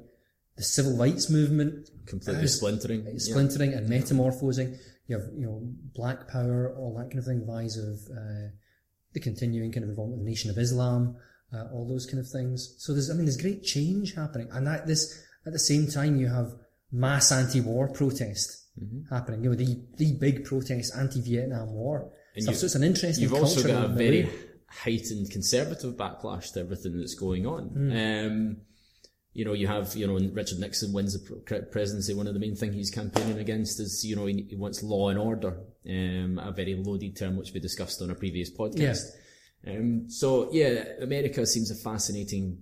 [0.56, 3.04] the civil rights movement completely uh, splintering.
[3.06, 3.12] Yeah.
[3.18, 4.76] splintering and metamorphosing.
[5.06, 5.62] You have, you know,
[5.94, 8.48] black power, all that kind of thing, rise of uh,
[9.14, 11.16] the continuing kind of involvement of the Nation of Islam,
[11.52, 12.74] uh, all those kind of things.
[12.78, 16.18] So there's, I mean, there's great change happening, and that this at the same time
[16.20, 16.52] you have
[16.92, 19.12] mass anti-war protest Mm-hmm.
[19.12, 19.42] happening.
[19.42, 22.12] You know, the the big protest anti-Vietnam War.
[22.36, 22.52] And stuff.
[22.54, 23.22] you- so it's an interesting.
[23.24, 24.30] You've also got a very
[24.68, 27.62] heightened conservative backlash to everything that's going on.
[27.90, 28.56] Um,
[29.32, 32.40] you know, you have, you know, when Richard Nixon wins the presidency, one of the
[32.40, 35.58] main things he's campaigning against is, you know, he, he wants law and order,
[35.88, 39.06] um, a very loaded term which we discussed on a previous podcast.
[39.66, 42.58] Um, so yeah, America seems a fascinating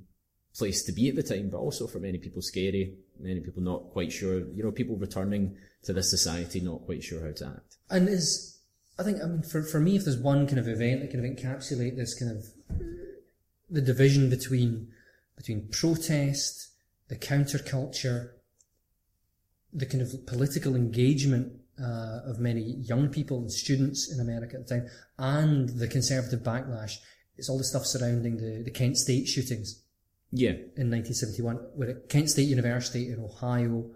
[0.56, 2.94] place to be at the time, but also for many people scary.
[3.18, 7.24] Many people not quite sure, you know, people returning to this society not quite sure
[7.24, 7.76] how to act.
[7.90, 8.58] And is,
[8.98, 11.24] I think, I mean, for, for me, if there's one kind of event that kind
[11.24, 12.46] of encapsulate this kind of,
[13.70, 14.88] the division between,
[15.36, 16.68] between protest,
[17.08, 18.30] the counterculture,
[19.72, 24.66] the kind of political engagement uh, of many young people and students in America at
[24.66, 26.98] the time, and the conservative backlash,
[27.36, 29.82] it's all the stuff surrounding the, the Kent State shootings
[30.30, 30.50] Yeah.
[30.50, 33.90] in 1971, where at Kent State University in Ohio,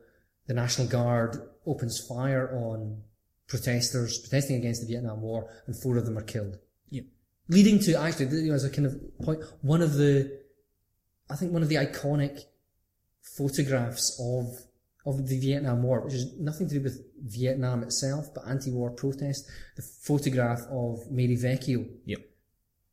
[0.47, 3.03] the National Guard opens fire on
[3.47, 6.59] protesters protesting against the Vietnam War, and four of them are killed.
[6.91, 7.05] Yep.
[7.49, 10.39] Leading to actually, you know, as a kind of point, one of the,
[11.29, 12.43] I think one of the iconic
[13.23, 14.59] photographs of
[15.07, 19.49] of the Vietnam War, which is nothing to do with Vietnam itself, but anti-war protest.
[19.77, 22.21] The photograph of Mary Vecchio Yep.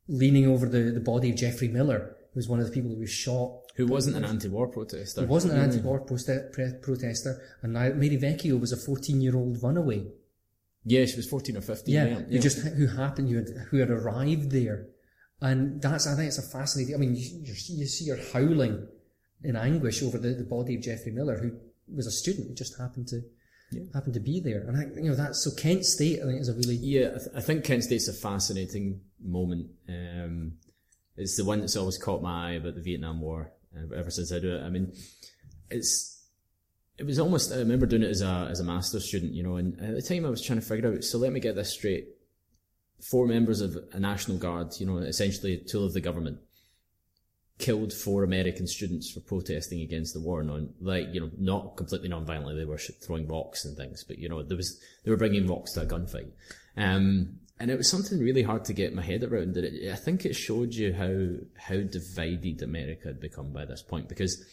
[0.08, 3.00] leaning over the, the body of Jeffrey Miller, who was one of the people who
[3.00, 5.20] was shot Who wasn't an anti-war protester.
[5.20, 5.64] he wasn't an mm.
[5.64, 10.06] anti-war proste- pre- protester, and now Mary Vecchio was a 14-year-old runaway.
[10.84, 11.94] Yeah, she was 14 or 15.
[11.94, 12.14] Yeah, Yeah.
[12.20, 14.86] who just who happened, who had, who had arrived there,
[15.42, 16.94] and that's I think it's a fascinating.
[16.94, 18.86] I mean, you, you, you see her howling
[19.44, 21.52] in anguish over the, the body of Jeffrey Miller, who
[21.94, 23.22] was a student who just happened to
[23.92, 26.20] happened to be there, and I you know that's so Kent State.
[26.22, 29.70] I think is a really Yeah, I, th- I think Kent State's a fascinating moment.
[29.88, 30.52] Um,
[31.16, 34.32] it's the one that's always caught my eye about the Vietnam War uh, ever since
[34.32, 34.62] I do it.
[34.62, 34.92] I mean,
[35.70, 36.24] it's
[36.96, 37.52] it was almost.
[37.52, 40.02] I remember doing it as a as a master's student, you know, and at the
[40.02, 41.04] time I was trying to figure out.
[41.04, 42.08] So let me get this straight:
[43.10, 46.38] four members of a National Guard, you know, essentially a tool of the government,
[47.58, 50.42] killed four American students for protesting against the war.
[50.42, 52.56] Non, like you know, not completely non-violently.
[52.56, 55.72] They were throwing rocks and things, but you know, there was they were bringing rocks
[55.72, 56.30] to a gunfight.
[56.76, 59.54] Um, and it was something really hard to get my head around.
[59.54, 64.08] That I think it showed you how how divided America had become by this point
[64.08, 64.44] because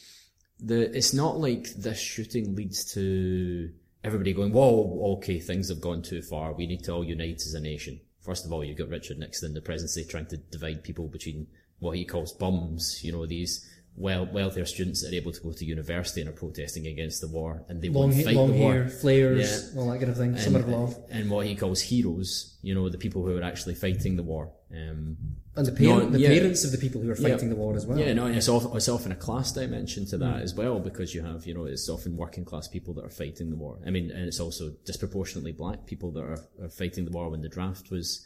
[0.59, 3.71] the it's not like this shooting leads to
[4.03, 6.53] everybody going, "Whoa, okay, things have gone too far.
[6.53, 9.49] We need to all unite as a nation." First of all, you've got Richard Nixon
[9.49, 11.45] in the presidency trying to divide people between
[11.79, 15.53] what he calls bums, you know, these well wealthier students that are able to go
[15.53, 18.59] to university and are protesting against the war, and they long, won't fight long the
[18.59, 20.37] war hair, flares, all that kind of thing.
[20.37, 23.75] Summer of love, and what he calls heroes, you know, the people who are actually
[23.75, 24.51] fighting the war.
[24.71, 25.15] Um,
[25.55, 26.37] and the, parent, No, the yeah.
[26.37, 27.97] parents of the people who are fighting the war as well.
[27.97, 31.15] yeah, no, and it's, of, it's often a class dimension to that as well because
[31.15, 33.79] you have, you know, it's often working class people that are fighting the war.
[33.87, 37.41] I mean, and it's also disproportionately black people that are, are fighting the war when
[37.41, 38.25] the draft was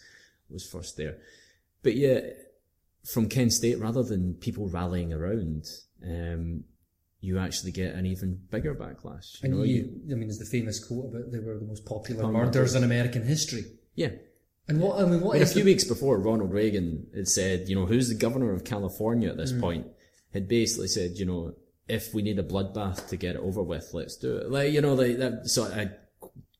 [0.50, 1.18] was first there.
[1.84, 2.22] But yeah,
[3.06, 5.66] from Kent State, rather than people rallying around,
[6.06, 6.64] um,
[7.22, 9.42] you actually get an even bigger backlash.
[9.42, 11.66] You And know, you, you- I mean, there's the famous quote about they were the
[11.66, 13.66] most popular Common murders in American history.
[13.96, 14.12] yeah,
[14.68, 17.28] And what I mean, what I mean, a few the- weeks before, Ronald Reagan had
[17.28, 19.88] said, you know, who's the governor of California at this point,
[20.34, 21.56] had basically said, you know,
[21.88, 24.52] if we need a bloodbath to get it over with, let's do it.
[24.52, 25.48] Like, you know, like that.
[25.50, 25.90] So I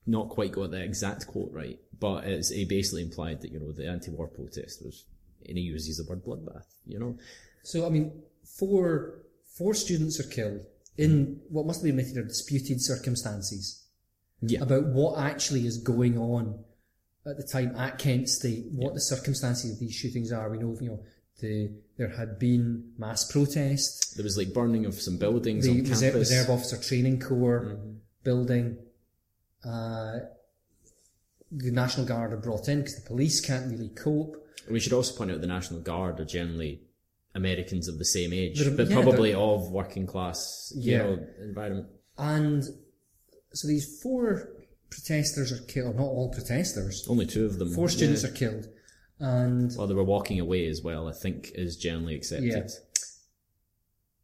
[0.06, 3.70] not quite got the exact quote right, but it's, he basically implied that you know
[3.70, 5.04] the anti-war protesters,
[5.48, 6.66] and he uses the word bloodbath.
[6.86, 7.18] You know,
[7.62, 8.12] So, I mean,
[8.44, 9.20] four,
[9.56, 13.86] four students are killed in what must be admitted are disputed circumstances
[14.42, 16.64] yeah, about what actually is going on
[17.26, 20.50] at the time at Kent State, what the circumstances of these shootings are.
[20.50, 21.00] We know, you know,
[21.40, 25.78] the, there had been mass protest, there was like burning of some buildings the on
[25.78, 26.30] Reserve, campus.
[26.30, 27.78] Reserve Officer Training Corps
[28.24, 28.78] building,
[29.64, 30.18] uh,
[31.52, 34.39] the National Guard are brought in because the police can't really cope.
[34.68, 36.82] We should also point out the National Guard are generally
[37.34, 40.98] Americans of the same age, They're- but yeah, probably of working class, you Yeah.
[41.02, 41.88] know, environment.
[42.18, 42.64] And
[43.52, 44.50] so these four
[44.90, 47.06] protesters are killed, not all protesters.
[47.08, 47.72] Only two of them.
[47.72, 48.28] Four students yeah.
[48.30, 48.68] are killed.
[49.20, 51.06] And Well, they were walking away as well.
[51.08, 52.70] I think is generally accepted.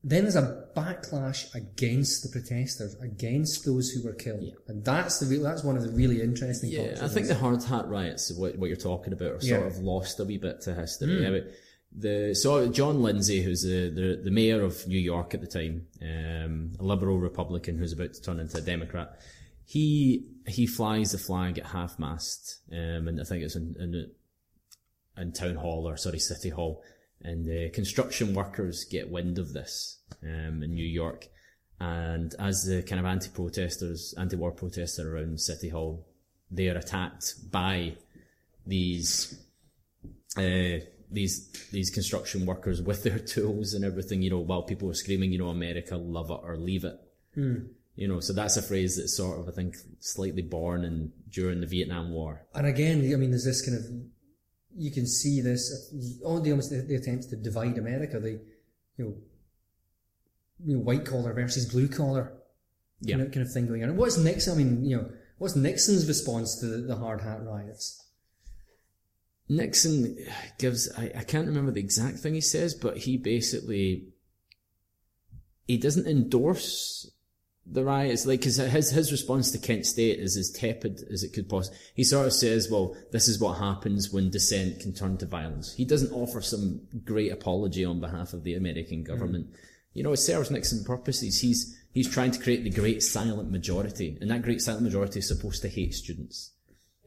[0.06, 0.10] Yeah.
[0.10, 4.52] then there's a backlash against the protesters, against those who were killed.
[4.68, 6.98] And that's the real, that's one of the really interesting Yeah.
[7.02, 9.58] I think the hard hat riots, what what you're talking about, are Yeah.
[9.58, 11.22] sort of lost a wee bit to history.
[11.22, 11.50] Yeah, but
[11.98, 15.86] the so John Lindsay, who's the, the the mayor of New York at the time,
[16.02, 19.18] um, a liberal Republican who's about to turn into a Democrat,
[19.64, 24.10] he he flies the flag at half mast, um, and I think it's in, in
[25.16, 26.82] in town hall or sorry city hall,
[27.22, 31.26] and the construction workers get wind of this um, in New York,
[31.80, 36.06] and as the kind of anti-protesters, anti-war protesters around city hall,
[36.50, 37.94] they are attacked by
[38.66, 39.38] these
[40.36, 44.94] uh, these these construction workers with their tools and everything, you know, while people are
[44.94, 46.98] screaming, you know, America, love it or leave it.
[47.96, 51.60] You know, so that's a phrase that's sort of, I think, slightly born in during
[51.60, 52.44] the Vietnam War.
[52.54, 53.86] And again, I mean, there's this kind of,
[54.76, 55.92] you can see this,
[56.24, 58.40] all the almost the, the attempts to divide America, the,
[58.96, 59.14] you know,
[60.64, 62.32] you know, white collar versus blue collar,
[63.00, 63.16] Yeah.
[63.16, 63.90] kind, of, kind of thing going on.
[63.90, 64.54] And what's Nixon?
[64.54, 68.02] I mean, you know, what's Nixon's response to the, the hard hat riots?
[69.48, 70.16] Nixon
[70.58, 74.08] gives I, I can't remember the exact thing he says, but he basically
[75.66, 77.10] he doesn't endorse
[77.70, 81.32] the riots like because his his response to Kent State is as tepid as it
[81.32, 81.78] could possibly.
[81.94, 85.74] He sort of says, "Well, this is what happens when dissent can turn to violence."
[85.74, 89.48] He doesn't offer some great apology on behalf of the American government.
[89.94, 91.40] You know, it serves Nixon purposes.
[91.40, 95.28] He's he's trying to create the great silent majority, and that great silent majority is
[95.28, 96.52] supposed to hate students.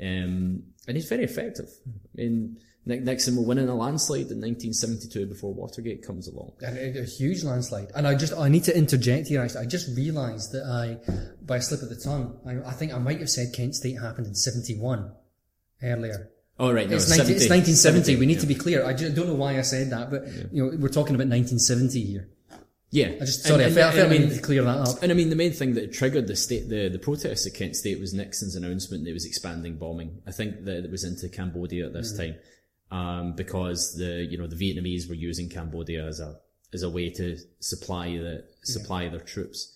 [0.01, 1.69] Um, and he's very effective.
[1.87, 2.57] I mean,
[2.89, 6.53] Nixon will win in a landslide in 1972 before Watergate comes along.
[6.61, 7.91] And a, huge landslide.
[7.95, 9.41] And I just, I need to interject here.
[9.41, 10.97] Actually, I just realised that I,
[11.45, 13.99] by a slip of the tongue, I, I think I might have said Kent State
[13.99, 15.11] happened in '71
[15.83, 16.31] earlier.
[16.59, 18.03] Oh, right, no, It's, 19, it's 1970.
[18.03, 18.39] 70, We need yeah.
[18.41, 18.85] to be clear.
[18.85, 22.03] I just don't know why I said that, but you know, we're talking about 1970
[22.03, 22.29] here.
[22.91, 23.11] Yeah.
[23.21, 25.03] I just sorry, I felt, I felt we needed to clear that up.
[25.03, 27.75] And I mean, the main thing that triggered the state, the, the protests at Kent
[27.75, 30.21] State was Nixon's announcement that he was expanding bombing.
[30.27, 32.17] I think that it was into Cambodia at this mm.
[32.17, 32.35] time,
[32.91, 36.37] um, because the, you know, the Vietnamese were using Cambodia as a,
[36.73, 39.75] as a way to supply the, supply their troops.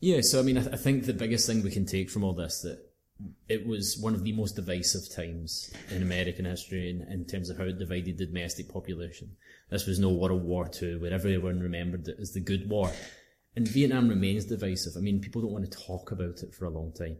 [0.00, 0.20] Yeah.
[0.22, 2.32] So, I mean, I, th- I think the biggest thing we can take from all
[2.32, 2.90] this that
[3.48, 7.58] it was one of the most divisive times in American history in, in terms of
[7.58, 9.36] how it divided the domestic population.
[9.68, 12.90] This was no World War II where everyone remembered it as the good war.
[13.56, 14.94] And Vietnam remains divisive.
[14.96, 17.16] I mean, people don't want to talk about it for a long time.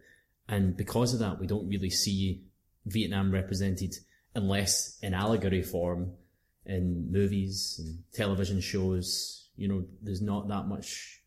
[0.49, 2.43] And because of that, we don't really see
[2.87, 3.95] Vietnam represented
[4.35, 6.13] unless in allegory form
[6.67, 9.49] in movies and television shows.
[9.57, 11.20] You know, there's not that much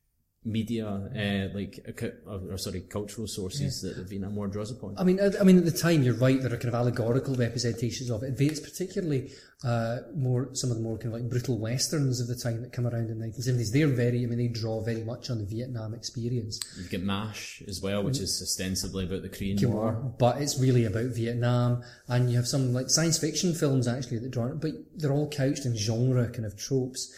[0.45, 1.79] media, uh, like,
[2.27, 4.95] or, or sorry, cultural sources that the Vietnam War draws upon.
[4.97, 6.41] I mean, I, I mean, at the time, you're right.
[6.41, 8.39] There are kind of allegorical representations of it.
[8.39, 9.31] It's particularly
[9.63, 12.73] uh, more some of the more kind of like brutal westerns of the time that
[12.73, 13.71] come around in the 1970s.
[13.71, 16.59] They're very, I mean, they draw very much on the Vietnam experience.
[16.77, 19.93] You've got MASH as well, which is ostensibly about the Korean War.
[19.93, 21.83] War, but it's really about Vietnam.
[22.07, 25.65] And you have some like science fiction films actually that draw but they're all couched
[25.65, 27.13] in genre kind of tropes.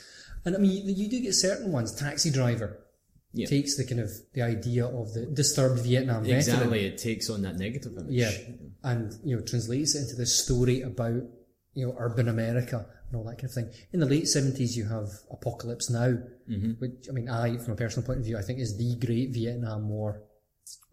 [0.46, 1.96] And I mean, you, you do get certain ones.
[1.96, 2.85] Taxi Driver
[3.36, 3.48] Yeah.
[3.48, 6.38] takes the kind of the idea of the disturbed Vietnam veteran.
[6.40, 8.14] Exactly, it takes on that negative image.
[8.14, 8.32] Yeah,
[8.84, 11.22] and you know translates it into this story about
[11.74, 13.70] you know urban America and all that kind of thing.
[13.94, 16.18] In the late seventies, you have Apocalypse Now,
[16.50, 16.72] Mm-hmm.
[16.80, 19.30] which I mean, I from a personal point of view, I think is the great
[19.34, 20.22] Vietnam War.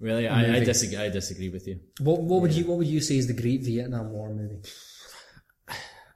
[0.01, 0.97] Really, I, I disagree.
[0.99, 1.79] I disagree with you.
[2.01, 4.61] What what would you what would you say is the great Vietnam War movie?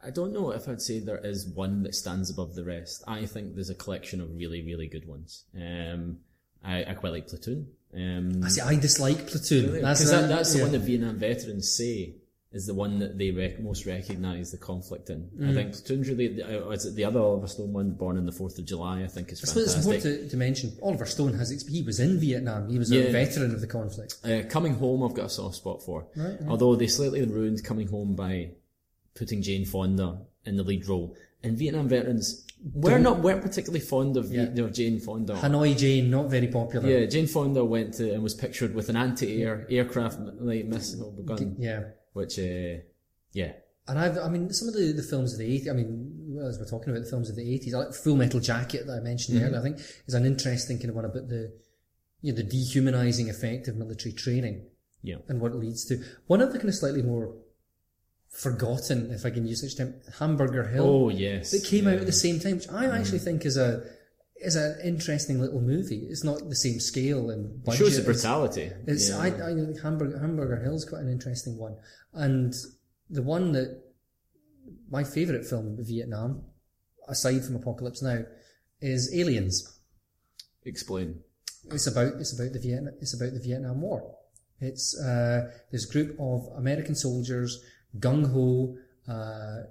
[0.06, 3.02] I don't know if I'd say there is one that stands above the rest.
[3.06, 5.44] I think there's a collection of really, really good ones.
[5.56, 6.18] Um,
[6.64, 7.68] I, I quite like Platoon.
[7.94, 8.60] Um, I see.
[8.60, 9.82] I dislike Platoon.
[9.82, 12.14] That's that, that's the one that Vietnam veterans say
[12.52, 15.28] is the one that they rec- most recognise the conflict in.
[15.38, 15.50] Mm.
[15.50, 18.32] I think Platoon's really, uh, is it the other Oliver Stone one, Born on the
[18.32, 19.52] 4th of July, I think is fantastic.
[19.52, 22.68] So it's important to, to mention Oliver Stone has he was in Vietnam.
[22.70, 23.02] He was Yeah.
[23.02, 24.16] a veteran of the conflict.
[24.24, 26.06] Uh, Coming Home, I've got a soft spot for.
[26.16, 26.48] Right, right.
[26.48, 28.50] Although they slightly ruined Coming Home by
[29.16, 31.16] putting Jane Fonda in the lead role.
[31.42, 34.44] And Vietnam veterans we're not weren't particularly fond of, Yeah.
[34.64, 35.34] of Jane Fonda.
[35.34, 36.88] Hanoi Jane, not very popular.
[36.88, 41.56] Yeah, Jane Fonda went to and was pictured with an anti-air aircraft like missile gun,
[41.58, 41.82] yeah.
[42.14, 42.80] which uh,
[43.32, 43.52] yeah,
[43.88, 46.58] And I've, I mean, some of the, the films of the 80s, I mean, as
[46.58, 49.00] we're talking about the films of the 80s, I like Full Metal Jacket that I
[49.00, 49.46] mentioned Mm-hmm.
[49.46, 51.52] earlier, I think is an interesting kind of one about the,
[52.22, 54.64] you know, the dehumanizing effect of military training
[55.02, 55.16] yeah.
[55.28, 56.02] and what it leads to.
[56.26, 57.34] One of the kind of slightly more
[58.36, 60.84] forgotten, if I can use such term, Hamburger Hill.
[60.84, 61.92] Oh yes, that came yeah.
[61.92, 61.94] Mm.
[61.94, 63.82] out at the same time, which I actually think is a,
[64.36, 66.06] is an interesting little movie.
[66.10, 67.78] It's not the same scale and budget.
[67.78, 68.70] shows the brutality.
[68.86, 69.18] it's yeah.
[69.18, 71.76] I, I think Hamburger Hamburger Hill's quite an interesting one,
[72.12, 72.54] and
[73.08, 73.82] the one that
[74.90, 76.42] my favourite film Vietnam,
[77.08, 78.24] aside from Apocalypse Now,
[78.80, 79.80] is Aliens.
[80.64, 81.20] Explain.
[81.70, 84.16] It's about it's about the Vietnam it's about the Vietnam War.
[84.60, 87.62] It's uh, this group of American soldiers,
[87.98, 88.76] gung ho.
[89.08, 89.64] Uh,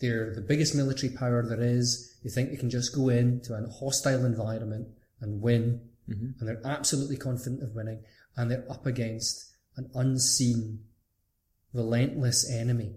[0.00, 2.16] they're the biggest military power there is.
[2.22, 4.88] They think they can just go into a hostile environment
[5.20, 8.00] and win, and they're absolutely confident of winning.
[8.36, 10.84] And they're up against an unseen,
[11.72, 12.96] relentless enemy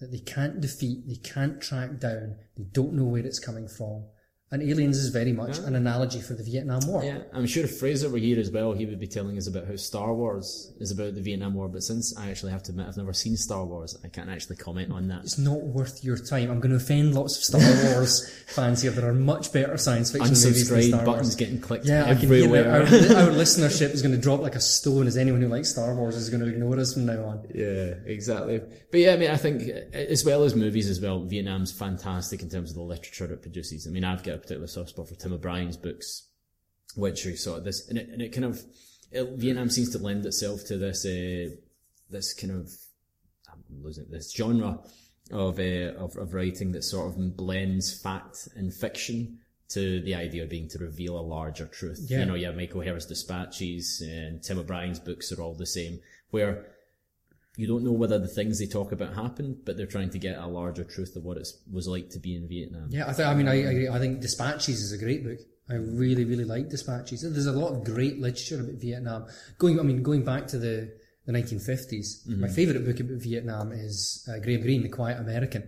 [0.00, 4.04] that they can't defeat, they can't track down, they don't know where it's coming from,
[4.50, 7.04] And Aliens is very much an analogy for the Vietnam War.
[7.04, 9.66] Yeah, I'm sure if Fraser were here as well, he would be telling us about
[9.66, 11.68] how Star Wars is about the Vietnam War.
[11.68, 14.56] But since I actually have to admit I've never seen Star Wars, I can't actually
[14.56, 15.24] comment on that.
[15.24, 16.50] It's not worth your time.
[16.50, 17.60] I'm going to offend lots of Star
[17.92, 18.90] Wars fans here.
[18.90, 21.36] There are much better science fiction movies than Star buttons Wars.
[21.36, 22.70] getting clicked Yeah, I can hear everywhere.
[22.70, 25.94] Our, our listenership is going to drop like a stone as anyone who likes Star
[25.94, 27.46] Wars is going to ignore us from now on.
[27.54, 28.62] Yeah, exactly.
[28.90, 32.40] But yeah, I mean, I think uh, as well as movies as well, Vietnam's fantastic
[32.40, 33.86] in terms of the literature it produces.
[33.86, 36.28] I mean, I've got a particular soft spot for Tim O'Brien's books,
[36.96, 38.62] which are sort of this, and it, and it kind of,
[39.12, 41.54] it, Vietnam seems to lend itself to this, uh,
[42.10, 42.70] this kind of,
[43.52, 44.78] I'm losing it, this genre
[45.30, 50.44] of, uh, of, of writing that sort of blends fact and fiction to the idea
[50.44, 52.00] of being to reveal a larger truth.
[52.08, 52.20] Yeah.
[52.20, 56.00] You know, you have Michael Herr's Dispatches and Tim O'Brien's books are all the same,
[56.30, 56.66] where
[57.58, 60.38] you don't know whether the things they talk about happened, but they're trying to get
[60.38, 62.86] a larger truth of what it was like to be in Vietnam.
[62.88, 63.88] Yeah, I, th- I mean, I, I agree.
[63.88, 65.40] I think Dispatches is a great book.
[65.68, 67.22] I really, really like Dispatches.
[67.22, 69.26] There's a lot of great literature about Vietnam.
[69.58, 70.88] Going, I mean, going back to the,
[71.26, 75.64] the 1950s, my favourite book about Vietnam is uh, Graham Greene, The Quiet American,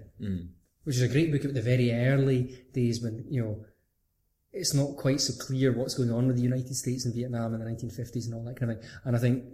[0.85, 3.65] which is a great book about the very early days when, you know,
[4.53, 7.61] it's not quite so clear what's going on with the United States and Vietnam in
[7.61, 8.91] the 1950s and all that kind of thing.
[9.05, 9.45] And I think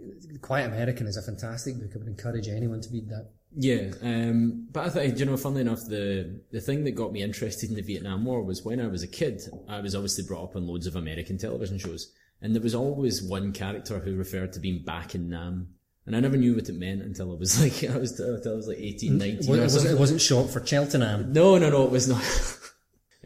[0.41, 1.91] Quiet American is a fantastic book.
[1.93, 3.29] I would encourage anyone to read that.
[3.55, 7.21] Yeah, um, but I think, you know, funnily enough, the, the thing that got me
[7.21, 10.43] interested in the Vietnam War was when I was a kid, I was obviously brought
[10.45, 14.53] up on loads of American television shows, and there was always one character who referred
[14.53, 15.69] to being back in Nam.
[16.05, 18.55] And I never knew what it meant until I was like, I was, until I
[18.55, 21.33] was like 18, 19 It or wasn't, it wasn't short for Cheltenham.
[21.33, 22.23] No, no, no, it was not.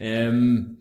[0.00, 0.78] um,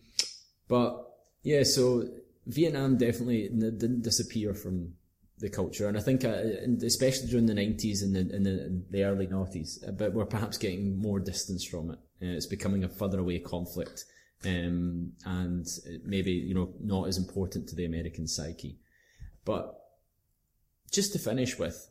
[0.72, 2.08] but yeah, so
[2.48, 4.94] Vietnam definitely didn't disappear from
[5.40, 6.44] the culture, and I think, uh,
[6.86, 10.58] especially during the nineties and the, and the, the early noughties, uh, but we're perhaps
[10.58, 12.00] getting more distance from it.
[12.22, 14.06] Uh, it's becoming a further away conflict,
[14.46, 15.68] um, and
[16.06, 18.78] maybe you know not as important to the American psyche.
[19.44, 19.78] But
[20.90, 21.90] just to finish with,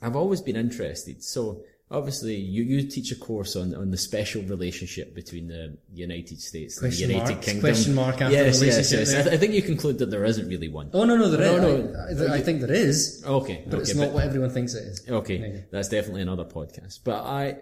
[0.00, 1.24] I've always been interested.
[1.24, 6.40] So obviously, you, you teach a course on, on the special relationship between the United
[6.40, 7.44] States Question and the United mark?
[7.44, 7.60] Kingdom.
[7.60, 9.12] Question mark after yes, yes, relationship yes.
[9.12, 9.32] there?
[9.32, 10.90] I, I think you conclude that there isn't really one.
[10.92, 11.62] Oh no, no, there is.
[11.62, 12.32] No, no.
[12.32, 15.08] I, I, think there is, Okay, but okay, it's not what everyone thinks it is.
[15.08, 15.64] Okay, Maybe.
[15.70, 17.00] that's definitely another podcast.
[17.04, 17.58] But I,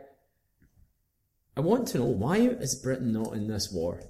[1.57, 4.03] I want to know why is Britain not in this war?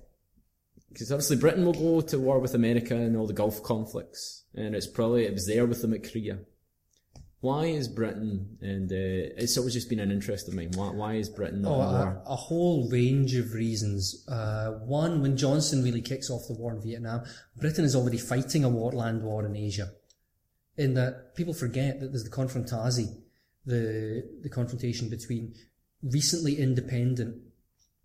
[0.93, 4.75] Because obviously Britain will go to war with America and all the Gulf conflicts, and
[4.75, 6.41] it's probably it was there with them at Korea.
[7.43, 10.71] Why is Britain and uh, it's always just been an interest of mine.
[10.77, 12.23] Why, why is Britain not Oh, a, war?
[12.25, 14.25] a whole range of reasons.
[14.29, 17.25] Uh, one, when Johnson really kicks off the war in Vietnam,
[17.57, 19.89] Britain is already fighting a war, land war in Asia.
[20.77, 23.09] In that people forget that there's the Konfrontasi,
[23.67, 25.55] the the confrontation between
[26.01, 27.43] recently independent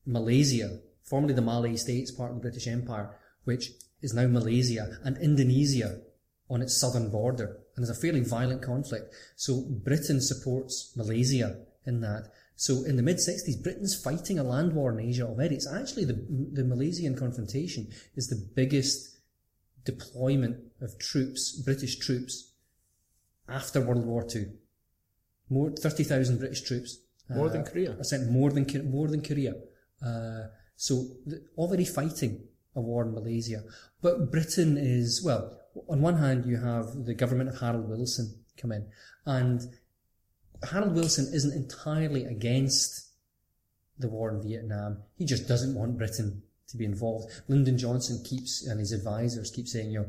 [0.04, 3.70] Malaysia, formerly the Malay States, part of the British Empire, which
[4.02, 6.02] is now Malaysia, and Indonesia
[6.50, 7.60] on its southern border.
[7.78, 9.14] And there's a fairly violent conflict.
[9.36, 12.32] So Britain supports Malaysia in that.
[12.56, 15.56] So in the mid 60s, Britain's fighting a land war in Asia already.
[15.56, 19.20] It's actually the, the Malaysian confrontation is the biggest
[19.86, 22.52] deployment of troops, British troops,
[23.48, 24.48] after World War II.
[25.50, 26.98] More, 30,000 British troops.
[27.30, 27.96] More uh, than Korea.
[27.98, 29.54] I said more than more than Korea.
[30.04, 31.06] Uh, so
[31.58, 32.44] already fighting
[32.76, 33.64] a war in Malaysia,
[34.02, 35.60] but Britain is well.
[35.90, 38.88] On one hand, you have the government of Harold Wilson come in,
[39.26, 39.62] and
[40.70, 43.10] Harold Wilson isn't entirely against
[44.00, 45.04] the war in Vietnam.
[45.18, 47.32] He just doesn't want Britain to be involved.
[47.48, 50.08] Lyndon Johnson keeps and his advisors keep saying, you know,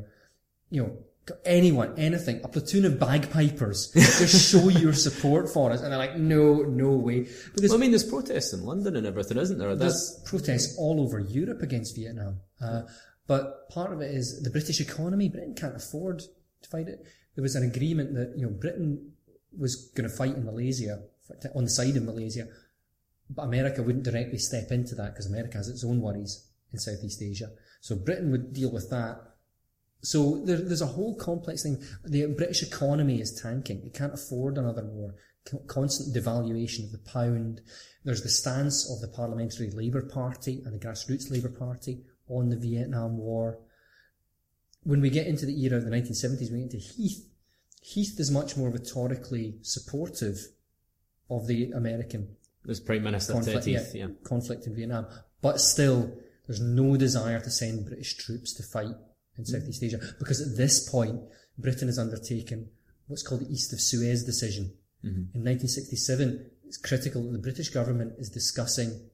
[0.69, 0.97] you know,
[1.45, 5.81] anyone, anything, a platoon of bagpipers, just show your support for us.
[5.81, 7.27] And they're like, no, no way.
[7.53, 9.75] Because Well, I mean, there's protests in London and everything, isn't there?
[9.75, 12.39] That's there's protests all over Europe against Vietnam.
[12.61, 12.81] Uh,
[13.29, 15.29] but part of it is the British economy.
[15.29, 16.23] Britain can't afford
[16.63, 17.05] to fight it.
[17.35, 19.11] There was an agreement that, you know, Britain
[19.55, 21.03] was going to fight in Malaysia,
[21.53, 22.47] on the side of Malaysia,
[23.29, 27.21] but America wouldn't directly step into that because America has its own worries in Southeast
[27.21, 27.51] Asia.
[27.81, 29.19] So Britain would deal with that.
[30.01, 31.83] So there, there's a whole complex thing.
[32.03, 33.83] The British economy is tanking.
[33.85, 35.13] It can't afford another war.
[35.67, 37.61] Constant devaluation of the pound.
[38.03, 42.57] There's the stance of the Parliamentary Labour Party and the Grassroots Labour Party on the
[42.57, 43.59] Vietnam War.
[44.83, 47.27] When we get into the era of the 1970s, we get into Heath.
[47.81, 50.37] Heath is much more rhetorically supportive
[51.29, 54.07] of the American there's Prime Minister conflict, Ted yeah, yeah.
[54.23, 55.07] conflict in Vietnam.
[55.41, 56.11] But still,
[56.47, 58.95] there's no desire to send British troops to fight
[59.37, 61.19] in Southeast Asia because at this point,
[61.57, 62.69] Britain has undertaken
[63.07, 64.73] what's called the East of Suez decision.
[65.03, 65.35] Mm-hmm.
[65.35, 69.08] In 1967, it's critical that the British government is discussing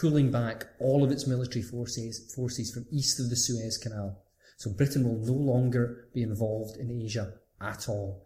[0.00, 4.18] pulling back all of its military forces, forces from east of the Suez Canal.
[4.56, 8.24] So Britain will no longer be involved in Asia at all.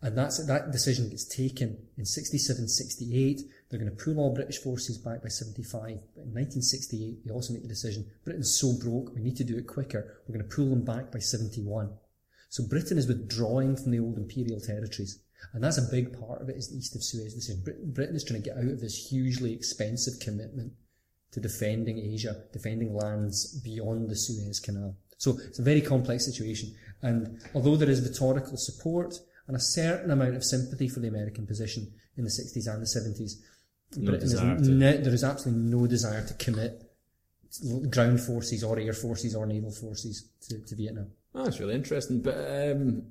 [0.00, 3.40] And that's, that decision gets taken in 67, 68.
[3.70, 6.00] They're going to pull all British forces back by 75.
[6.14, 9.56] But in 1968, they also make the decision, Britain's so broke, we need to do
[9.56, 10.18] it quicker.
[10.26, 11.90] We're going to pull them back by 71.
[12.48, 15.20] So Britain is withdrawing from the old imperial territories.
[15.52, 17.62] And that's a big part of it is the east of Suez decision.
[17.92, 20.72] Britain is trying to get out of this hugely expensive commitment
[21.32, 24.96] to defending Asia, defending lands beyond the Suez Canal.
[25.18, 26.74] So it's a very complex situation.
[27.00, 29.14] And although there is rhetorical support
[29.46, 32.86] and a certain amount of sympathy for the American position in the 60s and the
[32.86, 33.32] 70s,
[33.96, 36.90] No is desire there is absolutely no desire to commit
[37.90, 41.08] ground forces or air forces or naval forces to, to Vietnam.
[41.34, 42.22] Oh, that's really interesting.
[42.22, 43.02] But um,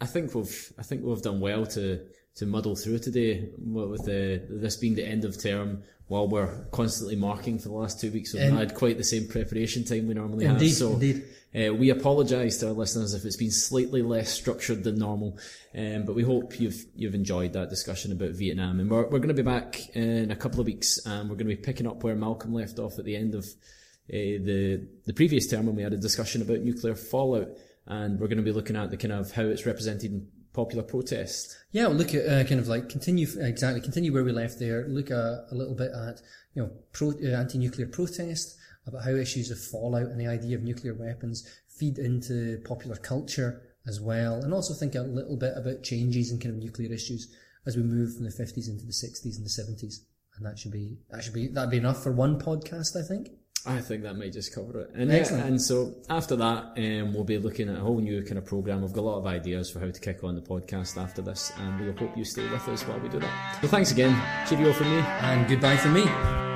[0.00, 2.00] I think we've I think we've done well to
[2.36, 7.14] to muddle through today with the this being the end of term while we're constantly
[7.14, 8.34] marking for the last two weeks.
[8.34, 10.76] We've not had quite the same preparation time we normally Indeed, have.
[10.76, 11.24] So indeed.
[11.54, 15.36] Uh, we apologise to our listeners if it's been slightly less structured than normal,
[15.76, 18.80] um, but we hope you've you've enjoyed that discussion about Vietnam.
[18.80, 21.48] And we're we're going to be back in a couple of weeks, and we're going
[21.48, 25.12] to be picking up where Malcolm left off at the end of uh, the the
[25.12, 27.48] previous term when we had a discussion about nuclear fallout,
[27.86, 30.82] and we're going to be looking at the kind of how it's represented in popular
[30.82, 31.56] protest.
[31.70, 34.86] Yeah, we'll look at uh, kind of like continue exactly continue where we left there.
[34.88, 36.20] Look a, a little bit at
[36.54, 40.62] you know pro, uh, anti-nuclear protest about how issues of fallout and the idea of
[40.62, 45.82] nuclear weapons feed into popular culture as well, and also think a little bit about
[45.82, 47.34] changes in kind of nuclear issues
[47.66, 50.04] as we move from the fifties into the sixties and the seventies.
[50.36, 53.30] And that should be that should be that'd be enough for one podcast, I think.
[53.66, 54.90] I think that might just cover it.
[54.94, 55.44] And, Excellent.
[55.44, 58.82] and so after that, um, we'll be looking at a whole new kind of program.
[58.82, 61.52] We've got a lot of ideas for how to kick on the podcast after this,
[61.58, 63.58] and we hope you stay with us while we do that.
[63.60, 64.16] So thanks again.
[64.48, 64.98] Cheerio from me.
[64.98, 66.49] And goodbye from me.